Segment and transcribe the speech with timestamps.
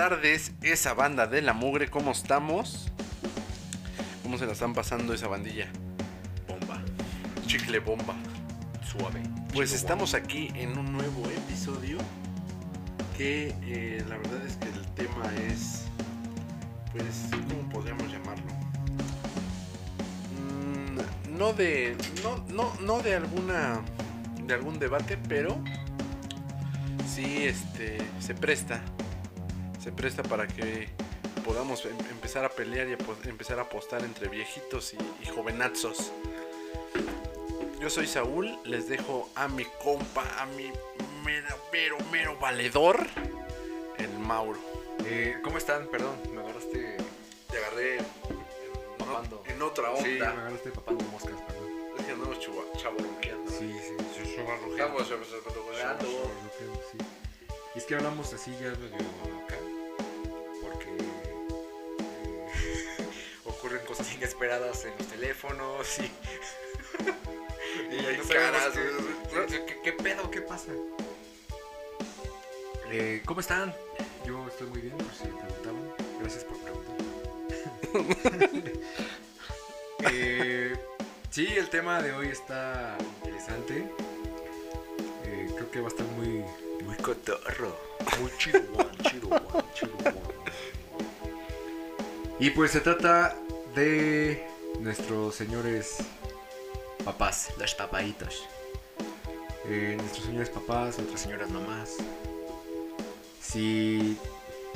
[0.00, 2.90] tardes, esa banda de la mugre, ¿cómo estamos?
[4.22, 5.66] ¿Cómo se la están pasando esa bandilla?
[6.48, 6.80] Bomba.
[7.46, 8.14] Chicle bomba.
[8.82, 9.20] Suave.
[9.52, 11.98] Pues estamos aquí en un nuevo episodio
[13.14, 15.82] que eh, la verdad es que el tema es,
[16.92, 18.50] pues, ¿cómo podríamos llamarlo?
[20.40, 23.82] Mm, no de, no, no, no de alguna,
[24.46, 25.62] de algún debate, pero
[27.06, 28.80] sí, este, se presta,
[29.82, 30.88] se presta para que
[31.44, 32.98] podamos em- empezar a pelear y a
[33.28, 36.12] empezar a apostar entre viejitos y, y jovenazos.
[37.80, 40.70] Yo soy Saúl, les dejo a mi compa, a mi
[41.24, 43.06] mero, mero, mero valedor,
[43.98, 44.58] el Mauro.
[45.06, 45.86] Eh, ¿Cómo están?
[45.88, 46.98] Perdón, me agarraste
[47.50, 48.04] Te agarré en,
[48.98, 49.42] papando.
[49.46, 50.30] en otra Sí, me onda.
[50.30, 51.68] agarraste papando moscas, perdón.
[51.98, 52.38] es que andamos
[52.76, 53.50] chavorruqueando.
[53.50, 53.94] Sí, sí.
[53.96, 56.06] Estamos chavorruqueando.
[56.92, 56.98] Sí.
[57.74, 58.96] Y es que hablamos así ya medio
[59.44, 59.56] acá.
[63.60, 66.10] Ocurren cosas inesperadas en los teléfonos y.
[67.92, 68.80] Y hay no caras, qué-
[69.32, 69.46] güey.
[69.46, 70.30] ¿Qué, qué- qué pedo?
[70.30, 70.72] ¿Qué pasa?
[72.90, 73.72] Eh, ¿Cómo están?
[74.26, 75.94] Yo estoy muy bien, por si me preguntaban.
[76.20, 76.96] Gracias por preguntar.
[80.12, 80.74] Eh,
[81.30, 83.84] sí, el tema de hoy está interesante.
[85.24, 86.42] Eh, creo que va a estar muy,
[86.84, 87.76] muy cotorro.
[88.20, 88.60] Muy chido,
[89.02, 89.28] chido,
[89.74, 89.92] chido.
[92.40, 93.36] Y pues se trata
[93.74, 94.48] de
[94.80, 95.98] nuestros señores
[97.04, 98.48] papás, los papaitos.
[99.66, 101.96] Eh, nuestros señores papás, nuestras señoras mamás.
[103.42, 104.16] Si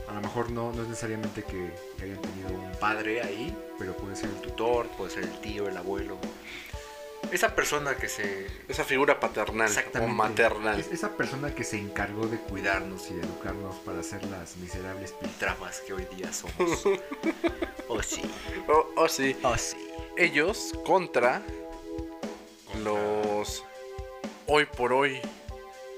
[0.07, 4.15] a lo mejor no, no es necesariamente que hayan tenido un padre ahí, pero puede
[4.15, 6.19] ser el tutor, puede ser el tío, el abuelo.
[7.35, 8.47] Esa persona que se...
[8.69, 9.69] Esa figura paternal
[10.01, 10.79] o maternal.
[10.79, 15.11] Es esa persona que se encargó de cuidarnos y de educarnos para ser las miserables
[15.11, 16.87] piltrafas que hoy día somos.
[17.89, 18.23] oh sí,
[18.69, 19.37] Oh, oh, sí.
[19.43, 19.77] oh sí.
[20.17, 21.43] Ellos contra
[22.85, 23.65] los
[24.47, 25.21] hoy por hoy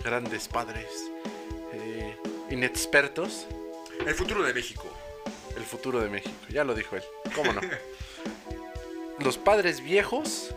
[0.03, 0.87] grandes padres
[1.75, 2.17] eh,
[2.49, 3.47] inexpertos.
[4.07, 4.87] El futuro de México.
[5.55, 7.03] El futuro de México, ya lo dijo él.
[7.35, 7.61] ¿Cómo no?
[9.19, 10.55] los padres viejos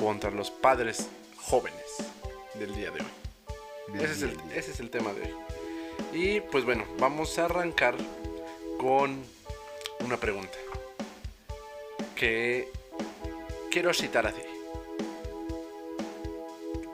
[0.00, 1.84] contra los padres jóvenes
[2.54, 3.06] del día de hoy.
[3.94, 5.34] Ese es, el, ese es el tema de hoy.
[6.12, 7.94] Y pues bueno, vamos a arrancar
[8.78, 9.22] con
[10.00, 10.56] una pregunta.
[12.16, 12.68] Que
[13.70, 14.42] quiero citar así.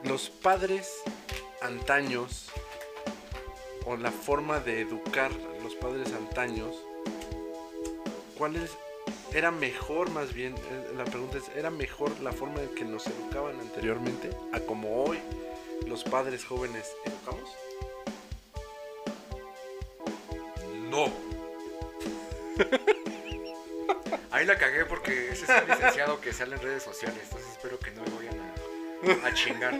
[0.03, 1.01] Los padres
[1.61, 2.49] antaños,
[3.85, 6.75] o la forma de educar a los padres antaños,
[8.37, 8.71] ¿cuál es,
[9.33, 10.55] era mejor más bien?
[10.55, 15.03] eh, La pregunta es, ¿era mejor la forma en que nos educaban anteriormente a como
[15.03, 15.19] hoy
[15.85, 17.49] los padres jóvenes educamos?
[20.89, 21.11] No.
[24.31, 27.79] Ahí la cagué porque ese es un licenciado que sale en redes sociales, entonces espero
[27.79, 28.26] que no me vayan
[29.23, 29.73] a, chingar.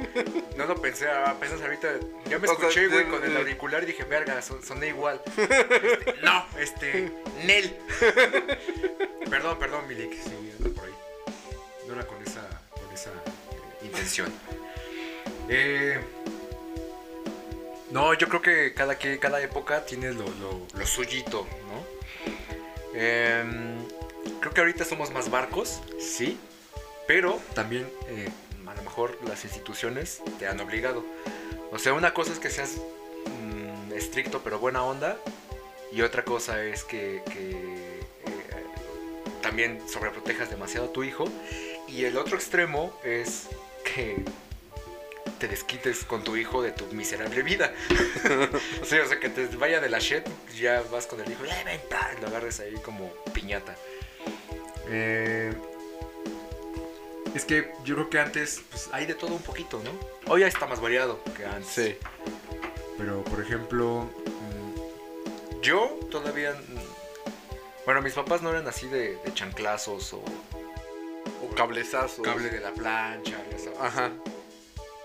[0.55, 1.89] No lo pensé, apenas ahorita
[2.29, 5.21] ya me escuché, güey, con el auricular y dije, verga, son- soné igual.
[5.37, 7.11] Este, no, este,
[7.45, 7.75] Nel.
[9.29, 10.93] Perdón, perdón, Milik, sí, ando por ahí.
[11.87, 14.31] No era con esa, con esa eh, intención.
[15.49, 15.99] Eh,
[17.91, 21.97] no, yo creo que cada, que cada época tiene lo, lo, lo suyito, ¿no?
[22.93, 23.77] Em,
[24.39, 26.37] creo que ahorita somos más barcos, sí,
[27.07, 28.29] pero también eh,
[28.67, 31.03] a lo mejor las instituciones te han obligado.
[31.71, 32.77] O sea, una cosa es que seas
[33.25, 35.17] mm, estricto pero buena onda,
[35.91, 38.01] y otra cosa es que, eh,
[39.41, 41.25] también sobreprotejas demasiado a tu hijo,
[41.87, 43.47] y el otro extremo es
[43.83, 44.17] que
[45.39, 47.73] te desquites con tu hijo de tu miserable vida.
[48.81, 50.23] o, sea, o sea, que te vaya de la shit,
[50.59, 53.75] ya vas con el hijo, "Eh, ven, pa", y lo agarres ahí como piñata.
[54.89, 55.53] Eh,
[57.37, 59.91] es que yo creo que antes pues, hay de todo un poquito, ¿no?
[60.31, 61.67] Hoy ya está más variado que antes.
[61.69, 61.97] Sí.
[62.97, 66.51] Pero, por ejemplo, mm, yo todavía...
[66.53, 70.17] mm, Bueno, mis papás no eran así de, de chanclazos o
[71.43, 72.25] O cablezazos.
[72.25, 73.79] cable de la plancha, ya sabes.
[73.79, 74.09] Ajá.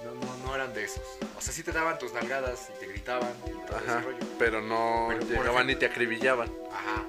[0.04, 1.02] No, no, no eran de esos.
[1.36, 3.98] O sea, sí te daban tus nalgadas y te gritaban y todo Ajá.
[3.98, 4.26] ese rollo.
[4.38, 6.50] Pero no Pero, llegaban ejemplo- y te acribillaban.
[6.72, 7.04] Ajá.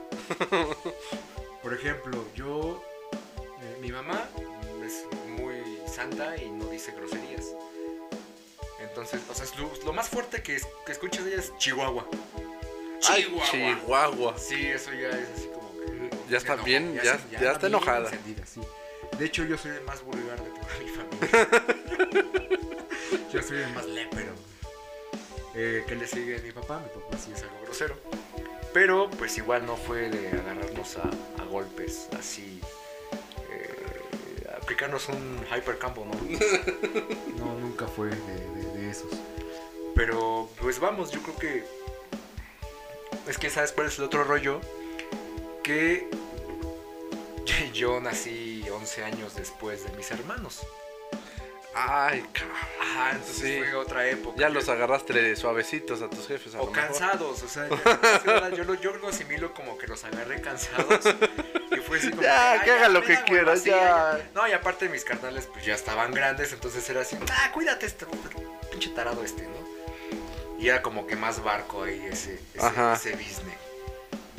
[1.63, 2.83] Por ejemplo, yo...
[3.61, 4.27] eh, mi mamá
[6.03, 7.45] santa y no dice groserías.
[8.79, 11.55] Entonces, o sea, es lo, lo más fuerte que, es- que escuchas de ella es
[11.57, 12.05] Chihuahua.
[13.09, 13.49] Ay, Chihuahua.
[13.51, 14.37] Chihuahua.
[14.37, 16.09] Sí, eso ya es así como que...
[16.29, 18.09] Ya está bien, ya- ya anda está enojada.
[18.11, 18.61] sí.
[19.17, 21.49] De hecho, yo soy el más vulgar de toda mi familia.
[23.33, 24.33] yo soy el más lépero.
[25.55, 26.79] Eh, ¿Qué le sigue a mi papá?
[26.79, 27.95] Mi papá sí es algo grosero.
[28.73, 31.03] Pero pues igual no fue de agarrarnos a,
[31.41, 32.59] a golpes así.
[34.63, 36.13] Aplicarnos un hyper campo, ¿no?
[37.45, 39.11] no, nunca fue de, de- de esos.
[39.95, 41.63] Pero pues vamos, yo creo que...
[43.27, 44.59] Es que sabes cuál es el otro rollo.
[45.63, 46.09] Que
[47.73, 50.61] yo nací 11 años después de mis hermanos.
[51.75, 52.55] Ay, cabrón.
[52.81, 53.57] Ajá, entonces Sí.
[53.59, 54.37] fue otra época.
[54.39, 56.53] Ya los agarraste suavecitos a tus jefes.
[56.55, 56.87] A O lo mejor.
[56.87, 57.67] cansados, o sea,
[58.25, 61.03] ya- yo, lo, yo lo asimilo como que los agarré cansados.
[62.21, 64.29] Ya, "Ay, que haga lo que quiera, ya".
[64.33, 68.05] No, y aparte mis carnales pues ya estaban grandes, entonces era así, ah, cuídate este
[68.71, 69.63] pinche tarado este, ¿no?
[70.59, 73.57] Y era como que más barco ahí ese, ese, ese business.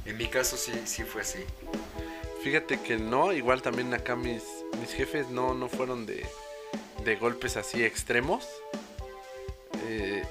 [0.07, 1.45] En mi caso sí, sí fue así.
[2.43, 4.43] Fíjate que no, igual también acá mis,
[4.81, 6.27] mis jefes no, no fueron de,
[7.05, 8.47] de golpes así extremos.
[9.87, 10.23] Eh,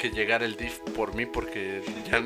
[0.00, 2.22] que llegara el DIF por mí porque ya,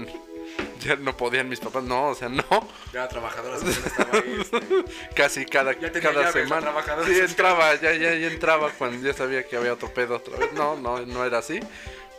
[0.81, 1.84] ya no podían mis papás.
[1.84, 2.44] No, o sea, no.
[2.93, 4.38] Ya la trabajadora social estaba ahí.
[4.40, 4.84] Este,
[5.14, 6.72] Casi cada, Ya tenía cada llaves semana.
[7.06, 10.52] Sí, entraba, ya, ya, ya entraba cuando ya sabía que había otro pedo otra vez.
[10.52, 11.60] No, no, no era así.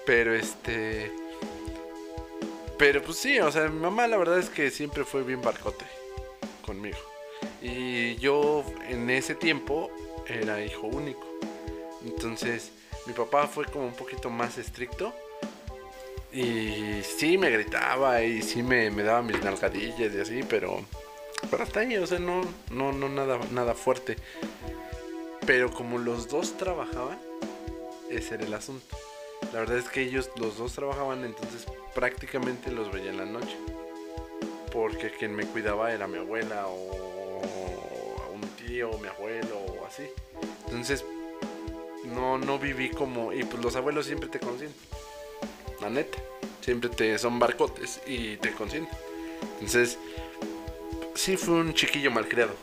[0.06, 1.12] Pero este.
[2.77, 5.85] Pero pues sí, o sea, mi mamá la verdad es que siempre fue bien barcote
[6.65, 6.97] conmigo.
[7.62, 9.91] Y yo en ese tiempo
[10.27, 11.25] era hijo único.
[12.06, 12.71] Entonces,
[13.06, 15.13] mi papá fue como un poquito más estricto.
[16.33, 20.83] Y sí me gritaba y sí me, me daba mis nalgadillas y así, pero,
[21.51, 22.41] pero hasta ahí, o sea, no,
[22.71, 24.18] no, no nada, nada fuerte.
[25.45, 27.19] Pero como los dos trabajaban,
[28.09, 28.97] ese era el asunto.
[29.51, 33.56] La verdad es que ellos los dos trabajaban, entonces prácticamente los veía en la noche.
[34.71, 37.41] Porque quien me cuidaba era mi abuela o
[38.33, 40.07] un tío, mi abuelo o así.
[40.65, 41.06] Entonces
[42.06, 43.31] no, no viví como...
[43.33, 44.81] Y pues los abuelos siempre te consienten.
[45.83, 46.18] La neta.
[46.62, 48.97] Siempre te son barcotes y te consienten.
[49.56, 49.97] Entonces,
[51.13, 52.56] sí fue un chiquillo malcriado.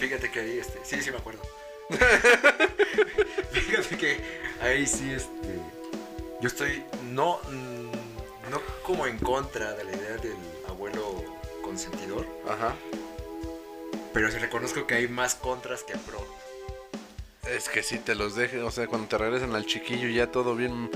[0.00, 1.40] Fíjate que ahí, este, sí, sí me acuerdo.
[3.52, 4.16] Fíjate que
[4.60, 5.60] ahí sí, este,
[6.40, 6.82] yo estoy
[7.12, 10.36] no, mm, no como en contra de la idea del
[10.66, 11.22] abuelo
[11.62, 12.74] consentidor, Ajá.
[14.12, 16.26] pero sí reconozco que hay más contras que pro.
[17.48, 20.56] Es que si te los dejes, o sea, cuando te regresan al chiquillo ya todo
[20.56, 20.90] bien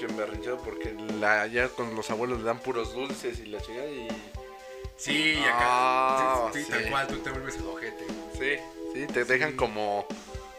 [0.00, 3.88] pinche emberrinchado porque la, ya con los abuelos le dan puros dulces y la chingada
[3.88, 4.08] y...
[4.96, 6.70] Sí, y Ah, acá, sí, sí.
[6.70, 8.04] tal cual, tú te vuelves el ojete.
[8.38, 8.62] Sí,
[8.94, 10.06] sí, te dejan como...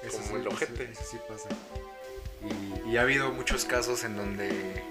[0.03, 0.89] Eso Como el ojete.
[0.91, 1.49] Eso, sí pasa.
[2.85, 4.83] Y, y ha habido muchos casos en donde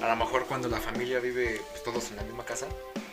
[0.00, 2.66] a lo mejor cuando la familia vive pues, todos en la misma casa,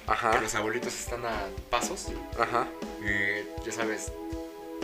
[0.06, 2.68] que Ajá, los abuelitos están a pasos, ajá.
[3.04, 4.12] eh, ya sabes,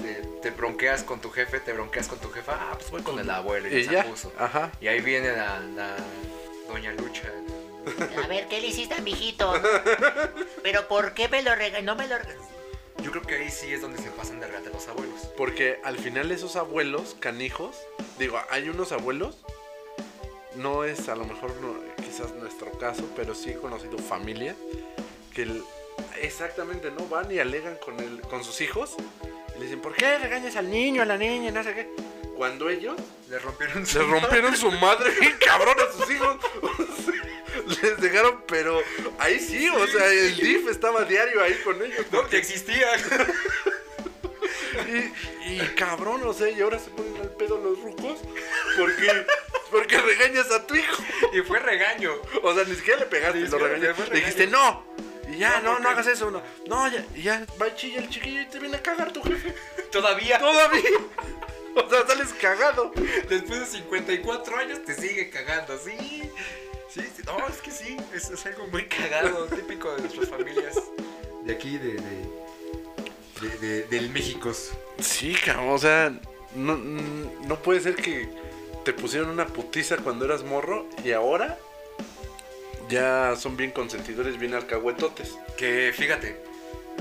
[0.01, 3.19] te, te bronqueas con tu jefe, te bronqueas con tu jefa, ah, pues voy con
[3.19, 4.31] el abuelo y, Y se ya, puso.
[4.37, 4.71] ajá.
[4.81, 5.95] Y ahí viene la, la
[6.67, 7.23] doña Lucha.
[8.23, 9.51] A ver, ¿qué le hiciste a mi hijito?
[10.63, 11.83] ¿Pero por qué me lo regaló?
[11.85, 12.15] No me lo.
[13.01, 15.21] Yo creo que ahí sí es donde se pasan de regate los abuelos.
[15.37, 17.77] Porque al final esos abuelos canijos,
[18.19, 19.37] digo, hay unos abuelos,
[20.55, 24.55] no es a lo mejor no, quizás nuestro caso, pero sí he conocido familia
[25.33, 25.63] que el-
[26.21, 28.95] exactamente no van y alegan con el, con sus hijos
[29.59, 31.89] le dicen, ¿por qué regañas al niño, a la niña, no sé qué?
[32.35, 32.95] Cuando ellos
[33.29, 36.37] Le rompieron le rompieron su madre bien cabrón a sus hijos.
[37.81, 38.81] Les dejaron, pero
[39.19, 42.05] ahí sí, o sea, el DIF estaba diario ahí con ellos.
[42.11, 42.99] No, que existían.
[45.45, 48.19] Y, y cabrón, o sea, y ahora se ponen al pedo los rucos
[48.77, 49.25] porque,
[49.71, 51.03] porque regañas a tu hijo.
[51.33, 52.13] y fue regaño.
[52.43, 54.13] O sea, ni siquiera le pegaste, Ni lo regañaste.
[54.15, 54.85] dijiste no.
[55.31, 56.31] Y ya, No, no, hagas eso.
[56.31, 59.11] No, no ya, y ya va y chilla el chiquillo y te viene a cagar
[59.13, 59.53] tu jefe.
[59.91, 60.39] Todavía.
[60.39, 60.89] Todavía.
[61.75, 62.91] O sea, sales cagado.
[63.29, 65.91] Después de 54 años te sigue cagando, sí.
[66.89, 70.75] Sí, sí, no, es que sí, es, es algo muy cagado, típico de nuestras familias.
[71.43, 72.29] De aquí, de, de,
[73.41, 74.51] de- de- del México.
[74.99, 76.11] Sí, cabrón, o sea,
[76.55, 78.27] no, no puede ser que
[78.83, 81.59] te pusieron una putiza cuando eras morro y ahora
[82.89, 85.37] ya son bien consentidores, bien alcahuetotes.
[85.57, 86.41] Que fíjate,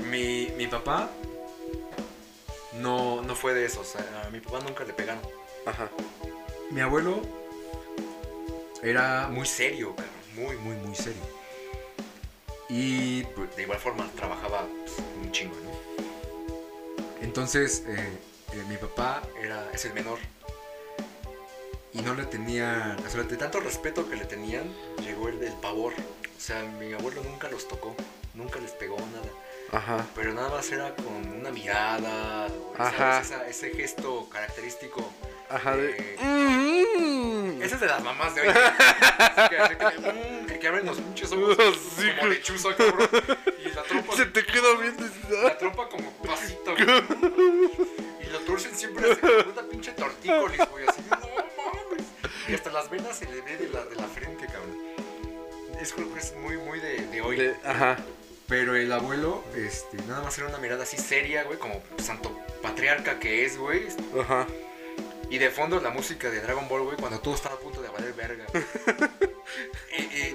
[0.09, 1.09] mi, mi papá
[2.73, 5.21] no, no fue de esos, a mi papá nunca le pegaron.
[5.65, 5.89] Ajá.
[6.71, 7.21] Mi abuelo
[8.83, 11.21] era muy serio, cabrón, muy, muy, muy serio.
[12.69, 15.69] Y pues, de igual forma trabajaba pues, un chingo, ¿no?
[17.21, 18.17] Entonces, eh,
[18.53, 20.19] eh, mi papá era, es el menor.
[21.93, 24.71] Y no le tenía, o sea, de tanto respeto que le tenían,
[25.03, 25.93] llegó el del pavor.
[25.93, 27.95] O sea, mi abuelo nunca los tocó,
[28.35, 29.29] nunca les pegó nada.
[29.71, 30.05] Ajá.
[30.15, 32.47] Pero nada más era con una mirada.
[32.77, 33.21] Ajá.
[33.21, 35.11] Esa- ese gesto característico
[35.49, 36.15] Ajá, de.
[36.19, 37.61] Eh, Mm.
[37.61, 38.47] Esa es de las mamás de hoy.
[39.49, 41.57] Que, que, mm, que, abren los pinches ojos
[41.97, 43.09] Sí, como lechuza, cabrón.
[43.65, 45.05] Y la trompa, Se te queda viendo.
[45.43, 47.03] la trompa como pasito, güey.
[48.21, 50.87] Y lo torcen siempre así como una pinche tortícolis, güey.
[50.87, 51.01] Así.
[52.49, 54.75] Y hasta las venas se le ve de la, de la frente, cabrón.
[55.79, 57.37] Es creo que es muy, muy de, de hoy.
[57.37, 57.97] De- Ajá.
[58.47, 63.19] Pero el abuelo, este, nada más era una mirada así seria, güey, como santo patriarca
[63.19, 63.87] que es, güey.
[64.19, 64.47] Ajá.
[65.29, 67.89] Y de fondo la música de Dragon Ball, güey, cuando todo estaba a punto de
[67.89, 68.45] valer verga.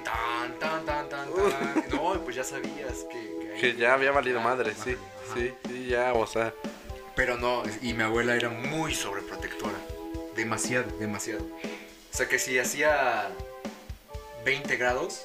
[0.03, 1.85] tan, tan, tan, tan, tan.
[1.89, 3.55] No, pues ya sabías que...
[3.59, 4.95] que ya había valido madre, sí.
[5.25, 5.33] ajá.
[5.35, 6.53] Sí, sí, ya, o sea.
[7.15, 9.77] Pero no, y mi abuela era muy sobreprotectora.
[10.35, 11.45] Demasiado, demasiado.
[12.15, 13.27] O sea que si hacía
[14.45, 15.23] 20 grados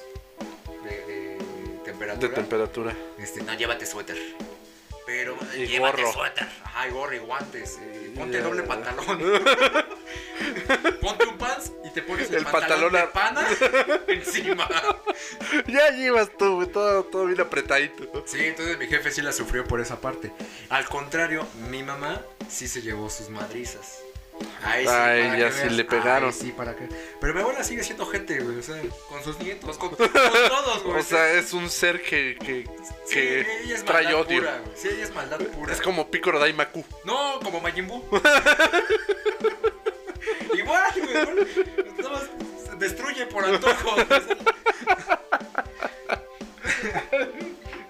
[0.83, 1.37] de, de
[1.85, 2.93] temperatura, De temperatura.
[3.17, 4.17] este, no, llévate suéter.
[5.05, 6.11] Pero Y llévate gorro.
[6.13, 6.49] suéter.
[6.65, 7.77] Ajá, y gorro y guantes.
[7.81, 8.43] eh, ponte Ya.
[8.43, 9.05] doble pantalón.
[11.01, 13.47] ponte un pants y te pones el, El pantalón, pantalón de a- pana
[14.09, 14.67] encima.
[15.67, 18.25] Ya llevas tú, todo, todo bien apretadito.
[18.27, 20.33] Sí, entonces mi jefe sí la sufrió por esa parte.
[20.69, 23.99] Al contrario, mi mamá sí se llevó sus madrizas.
[24.63, 25.71] Ahí sí, Ay, para ya que sí veas.
[25.73, 26.29] le pegaron.
[26.29, 26.87] Ay, sí, para que...
[27.19, 28.59] Pero mi abuela sigue siendo gente, güey.
[28.59, 30.99] O sea, con sus nietos, con, con todos, güey.
[30.99, 32.65] O sea, es un ser que, que,
[33.05, 34.39] Sí, que ella es trae odio.
[34.41, 34.71] pura, güey.
[34.77, 35.73] Sí, ella es maldad pura.
[35.73, 36.83] Es como Piccolo Daimaku.
[37.05, 38.03] No, como Majin Buu.
[40.53, 41.47] Igual, güey.
[42.69, 43.95] se destruye por antojo.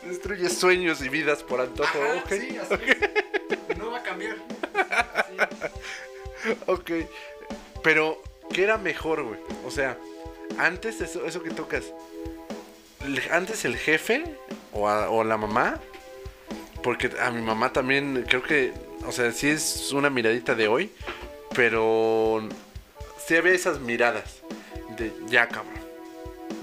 [0.04, 1.90] Destruye sueños y vidas por antojo.
[2.02, 2.76] Ajá, ok, sí, así.
[6.68, 6.92] Ok.
[7.84, 8.22] Pero,
[8.54, 9.40] ¿qué era mejor, güey?
[9.66, 9.98] O sea,
[10.58, 11.86] antes eso, eso que tocas.
[13.32, 14.24] Antes el jefe
[14.74, 15.80] o, a- o la mamá.
[16.84, 18.74] Porque a mi mamá también creo que,
[19.06, 20.92] o sea, sí es una miradita de hoy.
[21.56, 22.48] Pero
[23.26, 24.40] sí había esas miradas
[24.98, 25.80] de ya, cabrón.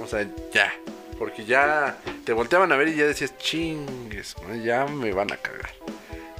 [0.02, 0.72] O sea, ya.
[1.18, 5.70] Porque ya te volteaban a ver y ya decías, chingues, ya me van a cagar.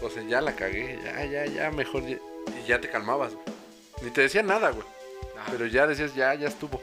[0.00, 2.07] O sea, ya la cagué, ya, ya, ya, mejor.
[2.07, 2.16] ya".
[2.62, 3.47] Y ya te calmabas, güey.
[4.02, 4.87] Ni te decía nada, güey.
[5.38, 5.49] Ajá.
[5.52, 6.81] Pero ya decías, ya, ya estuvo.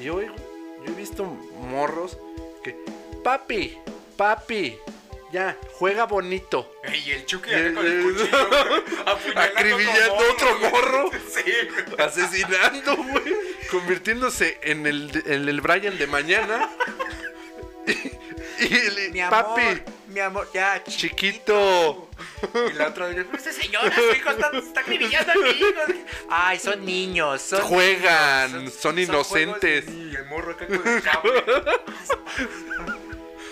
[0.00, 2.18] Y hoy, yo he visto morros
[2.62, 2.76] que,
[3.24, 3.78] papi,
[4.16, 4.78] papi,
[5.32, 6.72] ya, juega bonito.
[7.06, 11.10] Y el Chucky el- con el cuchillo, güey, apuñalando Acribillando otro otro morro.
[11.34, 11.42] Sí,
[11.86, 12.06] güey.
[12.06, 13.34] Asesinando, güey.
[13.70, 16.70] Convirtiéndose en el, en el Brian de mañana.
[18.60, 19.62] Y, y el- Mi amor, papi,
[20.08, 22.07] mi amor, ya, chiquito.
[22.70, 25.68] Y la otra dice, Esta señora, su hijo está, está acribillando a mi hijo.
[26.28, 29.86] Ay, son niños, son Juegan, niños, son inocentes.
[29.88, 31.44] Y el morro acá con el cable.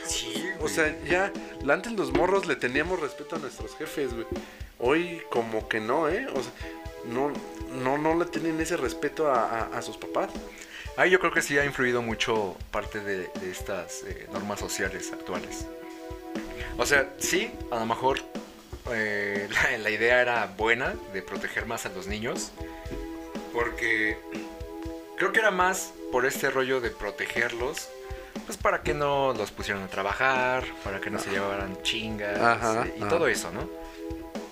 [0.07, 0.55] Sí, güey.
[0.61, 1.33] O sea, ya,
[1.69, 4.27] antes los morros le teníamos respeto a nuestros jefes, güey.
[4.79, 6.27] Hoy como que no, ¿eh?
[6.33, 6.53] O sea,
[7.07, 7.33] no,
[7.73, 9.43] no, no le tienen ese respeto a,
[9.73, 10.31] a- a sus papás.
[10.97, 15.11] Ahí yo creo que sí ha influido mucho parte de, de estas eh, normas sociales
[15.13, 15.67] actuales.
[16.79, 18.21] O sea, sí, a lo mejor
[18.91, 22.53] eh, la, la idea era buena de proteger más a los niños.
[23.53, 24.19] Porque
[25.17, 27.89] creo que era más por este rollo de protegerlos.
[28.45, 32.85] Pues para que no los pusieran a trabajar, para que no se llevaran chingas Ajá,
[32.87, 33.09] eh, y ajá.
[33.09, 33.69] todo eso, ¿no?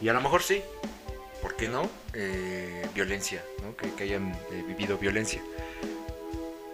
[0.00, 0.62] Y a lo mejor sí,
[1.42, 1.88] ¿por qué no?
[2.14, 3.76] Eh, violencia, ¿no?
[3.76, 5.42] Que, que hayan eh, vivido violencia.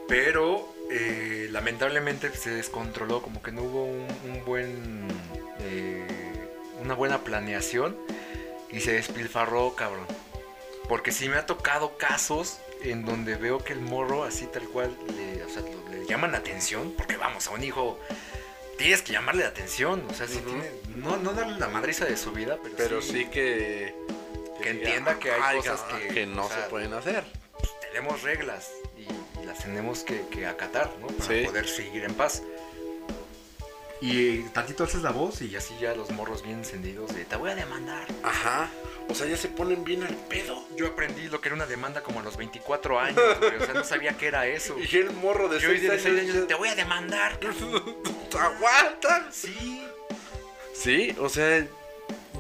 [0.09, 5.09] Pero eh, lamentablemente se descontroló, como que no hubo un, un buen.
[5.61, 6.07] eh,
[6.91, 7.97] una buena planeación
[8.73, 10.07] y se despilfarró, cabrón.
[10.89, 14.97] Porque sí me ha tocado casos en donde veo que el morro, así tal cual,
[15.17, 17.99] le, o sea, le llaman la atención, porque vamos, a un hijo
[18.77, 22.17] tienes que llamarle la atención, o sea, si tiene, no, no darle la madriza de
[22.17, 23.95] su vida, pero, Pero sí que...
[24.61, 27.25] Que entienda que hay "Ay, cosas que, que no o sea, se pueden hacer.
[27.59, 31.07] pues, tenemos reglas y, y las tenemos que, que acatar, ¿no?
[31.07, 31.47] Para Sí.
[31.47, 32.43] poder seguir en paz.
[34.01, 37.51] Y tantito alzas la voz y así ya los morros bien encendidos de te voy
[37.51, 38.07] a demandar.
[38.23, 38.71] Ajá.
[39.09, 40.65] O sea, ya se ponen bien al pedo.
[40.77, 43.75] Yo aprendí lo que era una demanda como a los 24 años, güey, o sea,
[43.75, 44.77] no sabía qué era eso.
[44.79, 46.35] Y el morro de Yo hoy 6 de seis años...
[46.35, 47.39] años te voy a demandar.
[47.39, 47.97] cabrón".
[48.39, 49.29] ¡Aguanta!
[49.31, 49.87] Sí.
[50.73, 51.67] Sí, o sea,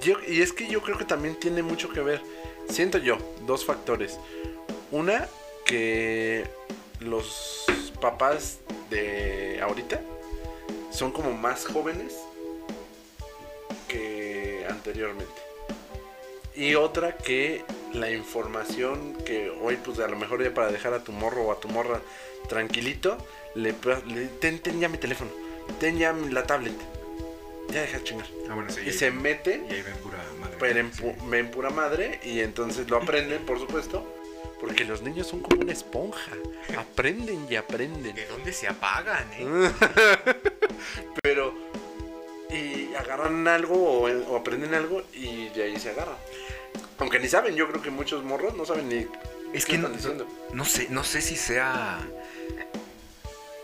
[0.00, 2.22] yo, y es que yo creo que también tiene mucho que ver,
[2.70, 4.18] siento yo, dos factores.
[4.90, 5.28] Una,
[5.66, 6.48] que
[7.00, 7.66] los
[8.00, 10.00] papás de ahorita
[10.90, 12.14] son como más jóvenes
[13.88, 15.32] que anteriormente.
[16.54, 21.02] Y otra que la información que hoy pues a lo mejor ya para dejar a
[21.04, 22.00] tu morro o a tu morra
[22.48, 23.16] tranquilito,
[23.54, 23.74] le,
[24.06, 25.30] le ten, ten ya mi teléfono,
[25.78, 26.74] ten ya la tablet.
[27.72, 28.26] Ya deja de chingar.
[28.48, 28.80] Ah, bueno, sí.
[28.84, 30.56] Y se mete Y ahí ven pura madre.
[30.58, 34.04] pero en, pu- en pura madre y entonces lo aprenden, por supuesto,
[34.60, 36.32] porque los niños son como una esponja,
[36.78, 38.14] aprenden y aprenden.
[38.14, 39.70] ¿De dónde se apagan, eh?
[41.22, 41.54] Pero
[42.50, 46.16] y agarran algo o, o aprenden algo y de ahí se agarran.
[46.98, 49.06] Aunque ni saben, yo creo que muchos morros no saben ni
[49.54, 50.26] Es qué que no, diciendo.
[50.52, 51.98] no sé, no sé si sea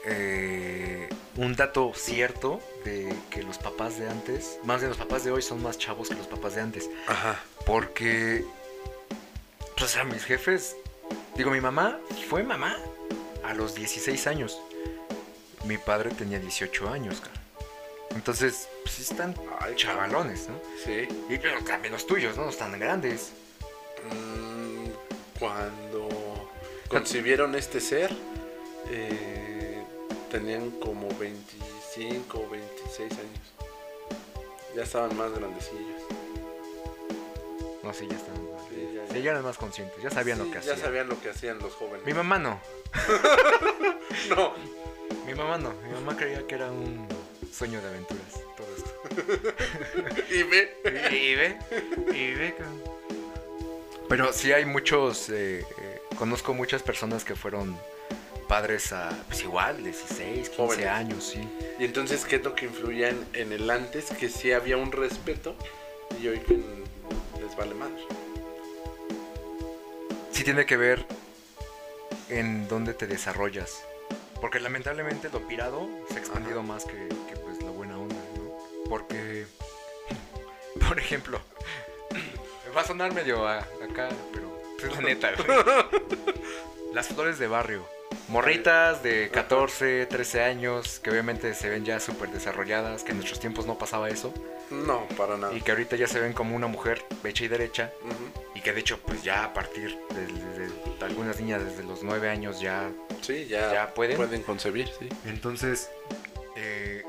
[0.05, 5.33] eh, un dato cierto de que los papás de antes, más de los papás de
[5.33, 6.88] hoy son más chavos que los papás de antes.
[7.09, 7.41] Ajá.
[7.67, 8.45] Porque,
[9.76, 10.76] pues, o sea, mis jefes,
[11.37, 12.76] digo, mi mamá fue mamá
[13.45, 14.59] a los 16 años.
[15.64, 17.40] Mi padre tenía 18 años, cara.
[18.14, 20.59] Entonces, pues están Ay, chavalones, ¿no?
[20.85, 21.07] Sí.
[21.28, 22.45] Y pero también los tuyos, ¿no?
[22.45, 23.33] No están grandes.
[24.11, 24.88] Mm,
[25.38, 26.09] cuando
[26.88, 28.11] concibieron este ser,
[28.90, 29.83] eh,
[30.31, 33.52] tenían como 25 o 26 años.
[34.75, 36.02] Ya estaban más grandecillos.
[37.83, 38.46] No, sí, ya están.
[39.19, 40.79] Ya, ya eran más conscientes, ya sabían Sí, lo que ya hacían.
[40.79, 42.05] sabían lo que hacían los jóvenes.
[42.07, 42.61] Mi mamá no.
[44.31, 44.55] No.
[45.27, 45.73] Mi mamá no.
[45.87, 47.07] Mi mamá creía que era un
[47.53, 48.41] sueño de aventuras.
[48.57, 48.93] Todo esto.
[50.35, 50.77] Y ve.
[51.13, 51.59] Y ve,
[52.13, 52.55] y ve.
[54.09, 57.77] Pero sí hay muchos, eh, eh, conozco muchas personas que fueron
[58.49, 60.87] padres a, pues igual, 16, 15 Jóvenes.
[60.87, 61.49] años, sí.
[61.81, 64.07] Y entonces, ¿qué es lo que influía en, en el antes?
[64.19, 65.57] Que sí había un respeto
[66.23, 66.55] y hoy que
[67.41, 67.91] les vale más.
[70.37, 71.07] Sí tiene que ver
[72.28, 73.83] en dónde te desarrollas.
[74.40, 78.52] Porque lamentablemente lo pirado se ha expandido más que, que, pues la buena onda, ¿no?
[78.90, 79.47] Porque,
[80.88, 81.40] por ejemplo,
[82.76, 85.59] va a sonar medio a- acá, pero es la neta, güey.
[86.93, 87.87] Las flores de barrio.
[88.28, 93.41] Morritas de 14, 13 años, que obviamente se ven ya súper desarrolladas, que en nuestros
[93.41, 94.34] tiempos no pasaba eso,
[94.71, 95.54] No, para nada.
[95.54, 98.46] y que ahorita ya se ven como una mujer hecha y derecha, Ujú.
[98.56, 102.02] Y que de hecho, pues ya a partir de, de- de algunas niñas desde los
[102.02, 102.90] 9 años ya.
[103.21, 104.16] Sí, ya, ¿Ya pueden?
[104.16, 105.08] pueden concebir, sí.
[105.26, 105.90] Entonces,
[106.56, 107.04] eh,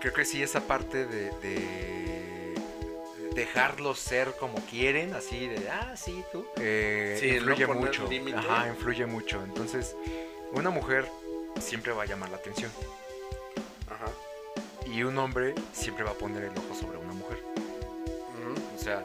[0.00, 2.54] creo que sí, esa parte de, de
[3.34, 6.46] dejarlos ser como quieren, así de, ah, sí, tú.
[6.56, 8.08] eh, Sí, no influye mucho.
[8.36, 9.42] Ajá, influye mucho.
[9.42, 9.96] Entonces,
[10.52, 11.06] una mujer
[11.60, 12.70] siempre va a llamar la atención.
[13.90, 14.10] Ajá.
[14.86, 17.38] Y un hombre siempre va a poner el ojo sobre una mujer.
[18.74, 19.04] O sea,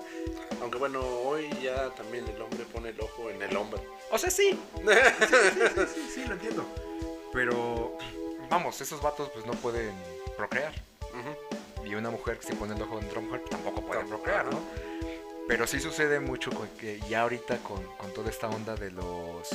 [0.67, 3.79] Aunque bueno, hoy ya también el hombre pone el ojo en el hombre.
[4.11, 6.65] o sea, sí, sí, sí, sí, lo entiendo.
[7.31, 7.97] Pero,
[8.49, 9.93] vamos, esos vatos pues no pueden
[10.35, 10.73] procrear.
[11.85, 14.45] Y una mujer que se pone el ojo en otra mujer tampoco puede procrear.
[14.47, 14.59] ¿no?
[15.47, 19.47] Pero sí sucede mucho con que ya ahorita con, con toda esta onda de los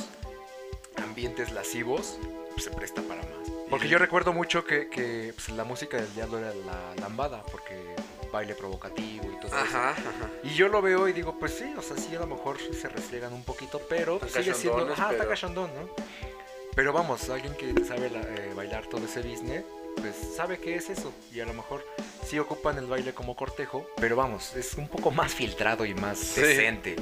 [0.95, 2.17] ambientes lascivos,
[2.53, 3.51] pues se presta para más.
[3.69, 7.95] Porque yo recuerdo mucho que, que, pues, la música del diablo era la lambada, porque
[8.33, 9.55] baile provocativo y todo eso.
[9.55, 10.29] Ajá, ajá.
[10.43, 12.89] Y yo lo veo y digo, pues sí, o sea, sí, a lo mejor se
[12.89, 14.91] resliegan un poquito, pero sigue siendo.
[14.91, 15.89] Ajá, está pero- cachondón, ¿no?
[16.75, 19.63] Pero vamos, alguien que sabe la- eh, bailar todo ese business,
[19.95, 21.13] pues sabe qué es eso.
[21.31, 21.85] Y a lo mejor
[22.27, 26.17] sí ocupan el baile como cortejo, pero vamos, es un poco más filtrado y más
[26.17, 26.41] Sí.
[26.41, 26.95] decente.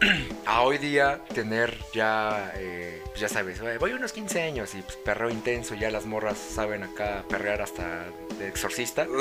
[0.46, 4.82] A hoy día tener ya, eh, pues ya sabes, "Ay, voy unos 15 años y
[4.82, 8.06] pues, perreo intenso, ya las morras saben acá perrear hasta
[8.40, 9.06] exorcista.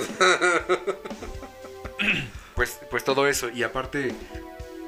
[2.55, 3.49] pues, pues todo eso.
[3.49, 4.11] Y aparte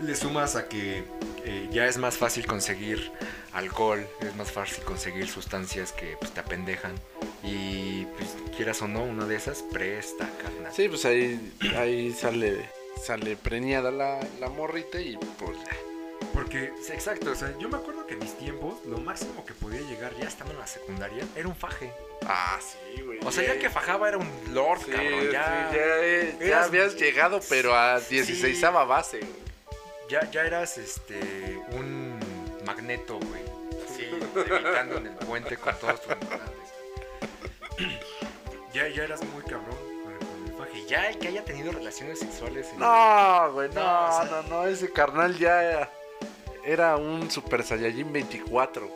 [0.01, 1.03] le sumas a que
[1.45, 3.11] eh, ya es más fácil conseguir
[3.53, 6.93] alcohol, es más fácil conseguir sustancias que pues, te apendejan.
[7.43, 10.71] Y pues quieras o no, una de esas presta, carnal.
[10.73, 15.75] Sí, pues ahí, ahí sale, sale preñada la, la morrita y pues ya.
[16.33, 19.53] Porque, sí, exacto, o sea, yo me acuerdo que en mis tiempos lo máximo que
[19.53, 21.91] podía llegar ya estando en la secundaria era un faje.
[22.25, 23.19] Ah, sí, güey.
[23.25, 26.95] O sea, ya que fajaba era un lord, Sí, cabrón, ya, sí, ya, eh, habías
[26.95, 29.31] llegado, pero a 16 base, güey.
[30.09, 31.19] ya, ya eras este
[31.71, 32.19] un
[32.65, 33.41] magneto, güey.
[33.89, 34.03] Así,
[34.35, 36.15] levitando en el puente con todos tus.
[38.73, 39.86] Ya, ya eras muy cabrón
[40.87, 44.43] Ya el que haya tenido relaciones sexuales en- No, güey, no, No, o sea- no,
[44.49, 45.91] no, ese carnal ya
[46.63, 48.89] era un Super Saiyajin 24.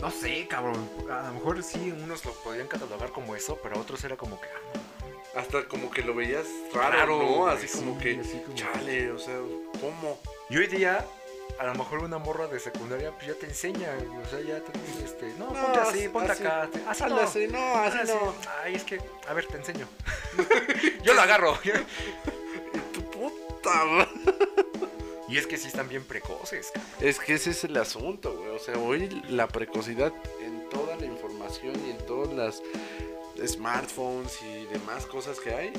[0.00, 0.88] No sé, cabrón.
[1.10, 4.46] A lo mejor sí, unos lo podían catalogar como eso, pero otros era como que.
[4.48, 5.38] ah.
[5.38, 7.46] Hasta como que lo veías raro, Raro, ¿no?
[7.46, 9.36] Así como que, así como- chale, o sea,
[9.80, 10.18] ¿cómo?
[10.48, 11.06] Y hoy día,
[11.58, 13.88] a lo mejor una morra de secundaria pues ya te enseña.
[14.24, 16.42] O sea, ya te dice, este, no, No, ponte así, ponte así.
[16.44, 16.68] acá.
[16.88, 17.16] Así no.
[17.20, 18.12] así, no, así Así.
[18.12, 18.34] no.
[18.62, 19.86] Ay, es que, a ver, te enseño.
[21.02, 21.58] Yo lo agarro.
[22.92, 24.06] Tu puta,
[25.28, 26.90] y es que sí están bien precoces, cabrón.
[27.00, 28.48] Es que ese es el asunto, güey.
[28.50, 32.62] O sea, hoy la precocidad en toda la información y en todas las
[33.48, 35.72] smartphones y demás cosas que hay,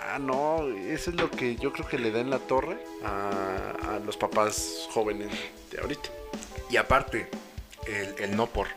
[0.00, 3.96] Ah, no, eso es lo que yo creo que le da en la torre a,
[3.96, 5.28] a los papás jóvenes
[5.70, 6.08] de ahorita.
[6.70, 7.28] Y aparte,
[7.86, 8.68] el, el no por.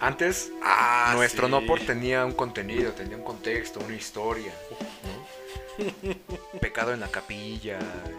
[0.00, 1.50] Antes, Ah, nuestro sí.
[1.52, 4.52] no por tenía un contenido, tenía un contexto, una historia.
[5.78, 6.58] ¿no?
[6.60, 7.78] Pecado en la capilla.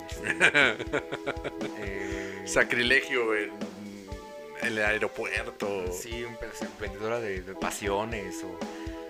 [0.09, 0.37] este,
[1.79, 3.51] eh, Sacrilegio en
[4.61, 5.85] el aeropuerto.
[5.91, 6.37] sí, un
[6.79, 8.59] vendedora de, de pasiones o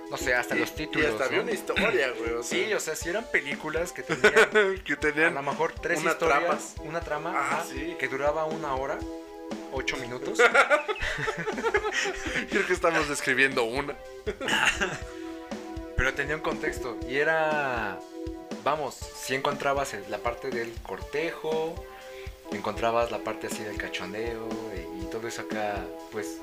[0.09, 1.07] no sé, hasta Y- los títulos.
[1.07, 2.31] Y hasta había una historia, güey.
[2.31, 5.99] O sea, Sí, o sea, si eran películas que tenían que a lo mejor tres
[6.01, 7.95] una historias, una trama Ah, sí.
[7.99, 8.97] que duraba una hora,
[9.73, 10.39] ocho minutos.
[12.49, 13.95] Creo que estamos describiendo una.
[15.95, 17.99] Pero tenía un contexto y era,
[18.63, 21.73] vamos, si encontrabas la parte del cortejo,
[22.51, 26.37] encontrabas la parte así del cachondeo y, y todo eso acá, pues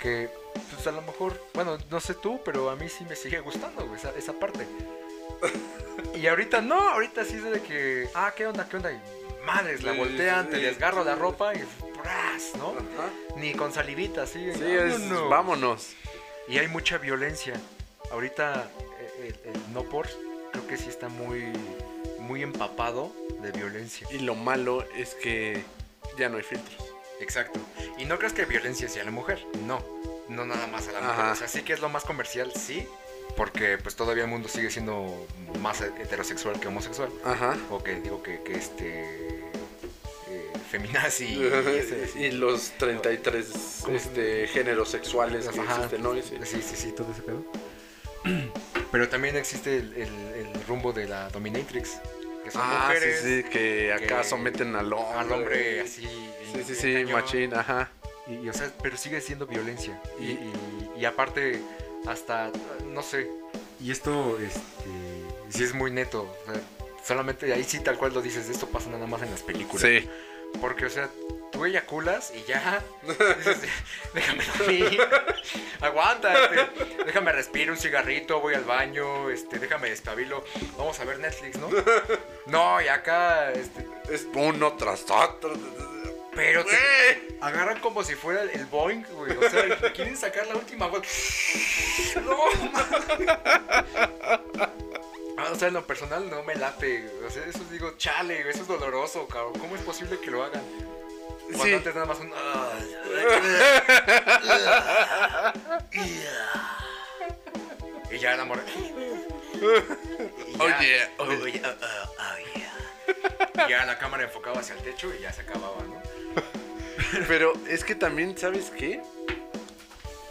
[0.00, 0.28] que
[0.74, 3.86] pues a lo mejor, bueno, no sé tú, pero a mí sí me sigue gustando
[3.86, 4.66] güey, esa, esa parte.
[6.14, 8.66] Y ahorita no, ahorita sí es de que, ah, ¿qué onda?
[8.68, 8.90] ¿Qué onda?
[8.90, 9.00] Y
[9.44, 10.62] madres, la voltean, sí, te sí.
[10.62, 11.58] desgarro la ropa y
[12.00, 12.52] ¡pras!
[12.56, 12.70] ¿no?
[12.70, 13.10] Ajá.
[13.36, 14.50] Ni con salivita, sí.
[14.54, 15.30] Sí, es, vámonos.
[15.30, 15.88] vámonos.
[16.48, 17.54] Y hay mucha violencia.
[18.12, 20.08] Ahorita eh, el, el no por
[20.52, 21.52] creo que sí está muy
[22.18, 24.06] muy empapado de violencia.
[24.10, 25.64] Y lo malo es que
[26.18, 26.89] ya no hay filtros.
[27.20, 27.60] Exacto.
[27.98, 29.44] Y no crees que violencia sea la mujer.
[29.66, 29.84] No.
[30.28, 31.14] No nada más a la mujer.
[31.20, 31.32] Ajá.
[31.32, 32.86] O sea, sí que es lo más comercial, sí.
[33.36, 35.26] Porque pues todavía el mundo sigue siendo
[35.60, 37.10] más heterosexual que homosexual.
[37.24, 37.56] Ajá.
[37.70, 39.00] O que digo que, que este
[40.28, 45.84] eh, feminazi y, ese, y los 33 este, géneros sexuales que Ajá.
[45.86, 46.02] existen.
[46.44, 46.56] Sí.
[46.56, 47.44] Sí, sí, sí, todo ese pedo.
[48.92, 51.98] Pero también existe el, el- el rumbo de la dominatrix.
[52.44, 55.18] Que son Ah, mujeres sí, sí, que acá que- someten al hombre.
[55.18, 56.08] al hombre así.
[56.52, 57.12] Sí, sí, sí, cañón.
[57.12, 57.90] machín, ajá.
[58.26, 60.00] Y, y, o sea, pero sigue siendo violencia.
[60.18, 60.52] Y, Y-
[60.98, 61.60] y- aparte,
[62.06, 62.50] hasta,
[62.86, 63.28] no sé.
[63.80, 64.60] Y esto, este,
[65.48, 66.22] sí es muy neto.
[66.46, 66.60] o sea,
[67.04, 69.80] solamente ahí sí tal cual lo dices, esto pasa nada más en las películas.
[69.82, 70.08] Sí.
[70.60, 71.08] Porque, o sea,
[71.52, 72.82] tú eyaculas y ya.
[73.38, 73.58] Dices,
[74.12, 75.00] déjame dormir.
[75.80, 76.34] Aguanta.
[76.44, 80.44] este, déjame respirar un cigarrito, voy al baño, este, déjame destabilo.
[80.76, 81.68] Vamos a ver Netflix, ¿no?
[82.46, 85.52] No, y acá, este, Es uno tras otro.
[86.34, 87.38] Pero te Güey.
[87.40, 89.36] agarran como si fuera el, el Boeing, güey.
[89.36, 91.02] O sea, quieren sacar la última, güey.
[92.24, 92.36] No,
[95.38, 97.00] Ah, o sea, en lo personal no me late.
[97.00, 97.24] güey.
[97.26, 99.54] O sea, eso digo, chale, güey, eso es doloroso, cabrón.
[99.58, 100.62] ¿Cómo es posible que lo hagan?
[101.46, 101.72] Cuando Sí.
[101.74, 102.32] antes nada más un.
[102.36, 102.72] "Ah".
[108.10, 108.60] y ya el amor.
[109.54, 109.82] Oye,
[110.58, 110.58] oye.
[110.58, 111.76] Oye, oh, oh, oh, yeah.
[113.66, 116.00] Y ya la cámara enfocaba hacia el techo y ya se acababa, ¿no?
[117.28, 119.00] Pero es que también, ¿sabes qué?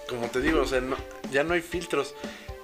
[0.07, 0.81] Como te digo, o sea,
[1.31, 2.15] ya no hay filtros.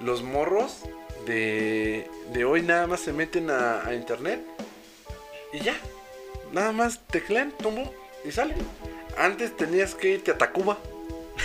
[0.01, 0.81] Los morros
[1.25, 4.41] de, de hoy nada más se meten a, a internet
[5.53, 5.75] y ya.
[6.51, 8.55] Nada más teclean, tumbo y sale.
[9.17, 10.77] Antes tenías que irte a Tacuba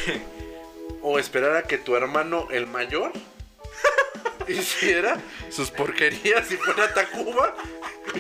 [1.03, 3.13] o esperar a que tu hermano, el mayor,
[4.49, 5.19] hiciera
[5.51, 7.55] sus porquerías y fuera a Tacuba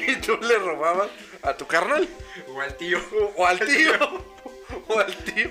[0.07, 1.09] y tú le robabas
[1.42, 2.09] a tu carnal.
[2.48, 2.98] O al tío.
[3.37, 3.92] O al tío.
[4.88, 5.50] O al tío.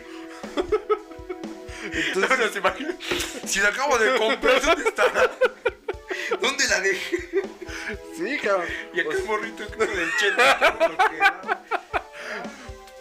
[1.91, 2.95] Entonces, No se imagina.
[3.45, 5.05] Si la acabo de comprar, ¿dónde está?
[6.41, 7.17] ¿Dónde la dejé?
[8.15, 8.67] sí, cabrón.
[8.93, 11.59] Y aquel O sea, morrito del cheta.